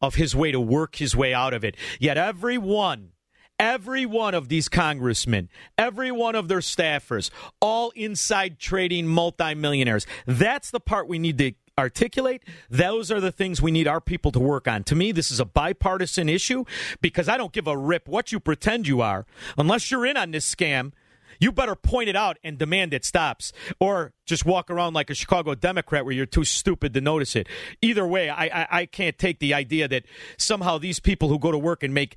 of 0.00 0.16
his 0.16 0.34
way 0.34 0.52
to 0.52 0.60
work 0.60 0.96
his 0.96 1.16
way 1.16 1.32
out 1.34 1.54
of 1.54 1.64
it. 1.64 1.76
Yet 1.98 2.16
every 2.16 2.58
one 2.58 3.12
Every 3.58 4.06
one 4.06 4.34
of 4.34 4.48
these 4.48 4.68
congressmen, 4.68 5.48
every 5.78 6.10
one 6.10 6.34
of 6.34 6.48
their 6.48 6.58
staffers, 6.58 7.30
all 7.60 7.90
inside 7.90 8.58
trading 8.58 9.06
multimillionaires. 9.06 10.04
That's 10.26 10.72
the 10.72 10.80
part 10.80 11.06
we 11.06 11.20
need 11.20 11.38
to 11.38 11.52
articulate. 11.78 12.42
Those 12.68 13.12
are 13.12 13.20
the 13.20 13.30
things 13.30 13.62
we 13.62 13.70
need 13.70 13.86
our 13.86 14.00
people 14.00 14.32
to 14.32 14.40
work 14.40 14.66
on. 14.66 14.82
To 14.84 14.96
me, 14.96 15.12
this 15.12 15.30
is 15.30 15.38
a 15.38 15.44
bipartisan 15.44 16.28
issue 16.28 16.64
because 17.00 17.28
I 17.28 17.36
don't 17.36 17.52
give 17.52 17.66
a 17.68 17.76
rip 17.76 18.08
what 18.08 18.32
you 18.32 18.40
pretend 18.40 18.88
you 18.88 19.00
are. 19.00 19.26
Unless 19.56 19.90
you're 19.90 20.06
in 20.06 20.16
on 20.16 20.32
this 20.32 20.52
scam, 20.52 20.92
you 21.42 21.52
better 21.52 21.74
point 21.74 22.08
it 22.08 22.16
out 22.16 22.38
and 22.44 22.56
demand 22.56 22.94
it 22.94 23.04
stops, 23.04 23.52
or 23.80 24.12
just 24.26 24.46
walk 24.46 24.70
around 24.70 24.94
like 24.94 25.10
a 25.10 25.14
Chicago 25.14 25.54
Democrat 25.54 26.04
where 26.04 26.14
you're 26.14 26.24
too 26.26 26.44
stupid 26.44 26.94
to 26.94 27.00
notice 27.00 27.34
it. 27.34 27.48
Either 27.80 28.06
way, 28.06 28.30
I, 28.30 28.44
I, 28.44 28.66
I 28.70 28.86
can't 28.86 29.18
take 29.18 29.40
the 29.40 29.52
idea 29.52 29.88
that 29.88 30.04
somehow 30.38 30.78
these 30.78 31.00
people 31.00 31.28
who 31.28 31.38
go 31.38 31.50
to 31.50 31.58
work 31.58 31.82
and 31.82 31.92
make 31.92 32.16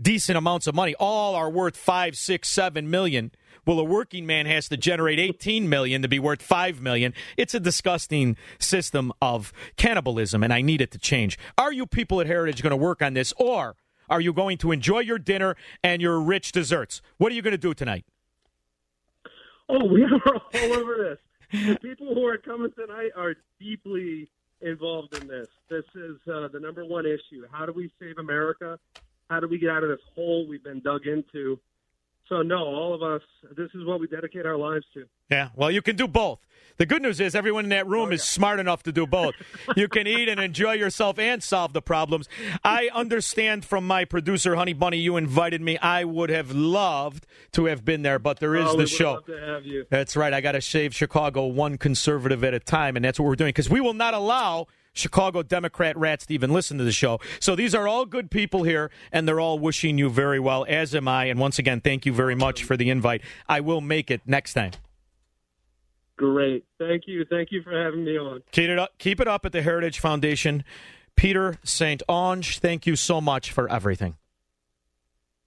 decent 0.00 0.36
amounts 0.36 0.66
of 0.66 0.74
money 0.74 0.94
all 0.98 1.34
are 1.34 1.48
worth 1.48 1.76
five, 1.76 2.16
six, 2.16 2.48
seven 2.48 2.90
million. 2.90 3.30
Well, 3.66 3.78
a 3.78 3.84
working 3.84 4.26
man 4.26 4.46
has 4.46 4.68
to 4.68 4.76
generate 4.76 5.18
18 5.18 5.68
million 5.68 6.02
to 6.02 6.08
be 6.08 6.18
worth 6.18 6.42
5 6.42 6.82
million. 6.82 7.14
It's 7.36 7.54
a 7.54 7.60
disgusting 7.60 8.36
system 8.58 9.12
of 9.22 9.52
cannibalism, 9.76 10.42
and 10.42 10.52
I 10.52 10.60
need 10.60 10.82
it 10.82 10.90
to 10.90 10.98
change. 10.98 11.38
Are 11.56 11.72
you 11.72 11.86
people 11.86 12.20
at 12.20 12.26
Heritage 12.26 12.62
going 12.62 12.72
to 12.72 12.76
work 12.76 13.00
on 13.00 13.14
this, 13.14 13.32
or 13.38 13.76
are 14.10 14.20
you 14.20 14.34
going 14.34 14.58
to 14.58 14.72
enjoy 14.72 14.98
your 14.98 15.18
dinner 15.18 15.56
and 15.82 16.02
your 16.02 16.20
rich 16.20 16.52
desserts? 16.52 17.00
What 17.16 17.32
are 17.32 17.34
you 17.34 17.40
going 17.40 17.52
to 17.52 17.58
do 17.58 17.72
tonight? 17.72 18.04
Oh, 19.68 19.84
we 19.86 20.04
are 20.04 20.20
all 20.34 20.72
over 20.74 20.94
this. 20.96 21.18
The 21.52 21.78
people 21.80 22.14
who 22.14 22.26
are 22.26 22.36
coming 22.38 22.70
tonight 22.72 23.10
are 23.16 23.34
deeply 23.58 24.28
involved 24.60 25.16
in 25.16 25.26
this. 25.26 25.46
This 25.70 25.84
is 25.94 26.16
uh, 26.28 26.48
the 26.48 26.60
number 26.60 26.84
one 26.84 27.06
issue. 27.06 27.46
How 27.50 27.64
do 27.64 27.72
we 27.72 27.90
save 28.00 28.18
America? 28.18 28.78
How 29.30 29.40
do 29.40 29.48
we 29.48 29.58
get 29.58 29.70
out 29.70 29.82
of 29.82 29.88
this 29.88 30.04
hole 30.14 30.46
we've 30.46 30.64
been 30.64 30.80
dug 30.80 31.06
into? 31.06 31.58
So 32.28 32.42
no, 32.42 32.56
all 32.58 32.94
of 32.94 33.02
us. 33.02 33.22
This 33.56 33.70
is 33.74 33.84
what 33.84 34.00
we 34.00 34.06
dedicate 34.06 34.46
our 34.46 34.56
lives 34.56 34.86
to. 34.94 35.04
Yeah, 35.30 35.50
well, 35.54 35.70
you 35.70 35.82
can 35.82 35.96
do 35.96 36.08
both. 36.08 36.40
The 36.76 36.86
good 36.86 37.02
news 37.02 37.20
is 37.20 37.34
everyone 37.36 37.64
in 37.64 37.70
that 37.70 37.86
room 37.86 38.08
oh, 38.08 38.12
is 38.12 38.24
smart 38.24 38.58
enough 38.58 38.82
to 38.84 38.92
do 38.92 39.06
both. 39.06 39.34
you 39.76 39.86
can 39.86 40.06
eat 40.08 40.28
and 40.28 40.40
enjoy 40.40 40.72
yourself 40.72 41.18
and 41.20 41.40
solve 41.42 41.72
the 41.72 41.82
problems. 41.82 42.28
I 42.64 42.90
understand 42.92 43.64
from 43.64 43.86
my 43.86 44.04
producer, 44.04 44.56
Honey 44.56 44.72
Bunny, 44.72 44.96
you 44.96 45.16
invited 45.16 45.60
me. 45.60 45.78
I 45.78 46.02
would 46.04 46.30
have 46.30 46.50
loved 46.50 47.26
to 47.52 47.66
have 47.66 47.84
been 47.84 48.02
there, 48.02 48.18
but 48.18 48.40
there 48.40 48.56
is 48.56 48.70
Oh, 48.70 48.76
the 48.76 48.86
show. 48.86 49.12
love 49.14 49.26
to 49.26 49.38
have 49.38 49.66
you. 49.66 49.86
That's 49.88 50.16
right. 50.16 50.32
I 50.32 50.40
got 50.40 50.52
to 50.52 50.60
shave 50.60 50.94
Chicago 50.94 51.46
one 51.46 51.78
conservative 51.78 52.42
at 52.42 52.54
a 52.54 52.60
time, 52.60 52.96
and 52.96 53.04
that's 53.04 53.20
what 53.20 53.26
we're 53.26 53.36
doing 53.36 53.50
because 53.50 53.70
we 53.70 53.80
will 53.80 53.94
not 53.94 54.14
allow 54.14 54.66
Chicago 54.94 55.42
Democrat 55.42 55.96
rats 55.96 56.24
to 56.26 56.34
even 56.34 56.52
listen 56.52 56.78
to 56.78 56.84
the 56.84 56.92
show. 56.92 57.20
So 57.40 57.54
these 57.54 57.74
are 57.74 57.86
all 57.86 58.06
good 58.06 58.30
people 58.30 58.62
here, 58.62 58.90
and 59.12 59.28
they're 59.28 59.40
all 59.40 59.58
wishing 59.58 59.98
you 59.98 60.08
very 60.08 60.40
well, 60.40 60.64
as 60.68 60.94
am 60.94 61.06
I. 61.08 61.26
And 61.26 61.38
once 61.38 61.58
again, 61.58 61.80
thank 61.80 62.06
you 62.06 62.12
very 62.12 62.34
much 62.34 62.64
for 62.64 62.76
the 62.76 62.88
invite. 62.88 63.20
I 63.48 63.60
will 63.60 63.80
make 63.80 64.10
it 64.10 64.22
next 64.24 64.54
time. 64.54 64.72
Great. 66.16 66.64
Thank 66.78 67.04
you. 67.06 67.24
Thank 67.28 67.50
you 67.50 67.62
for 67.62 67.72
having 67.72 68.04
me 68.04 68.16
on. 68.16 68.42
Keep 68.52 68.70
it 68.70 68.78
up, 68.78 68.96
keep 68.98 69.20
it 69.20 69.28
up 69.28 69.44
at 69.44 69.52
the 69.52 69.62
Heritage 69.62 69.98
Foundation. 69.98 70.64
Peter 71.16 71.58
St. 71.64 72.02
Onge, 72.08 72.58
thank 72.58 72.86
you 72.86 72.96
so 72.96 73.20
much 73.20 73.50
for 73.50 73.70
everything. 73.70 74.16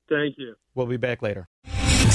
Thank 0.10 0.38
you. 0.38 0.56
We'll 0.76 0.88
be 0.88 0.98
back 0.98 1.22
later. 1.22 1.48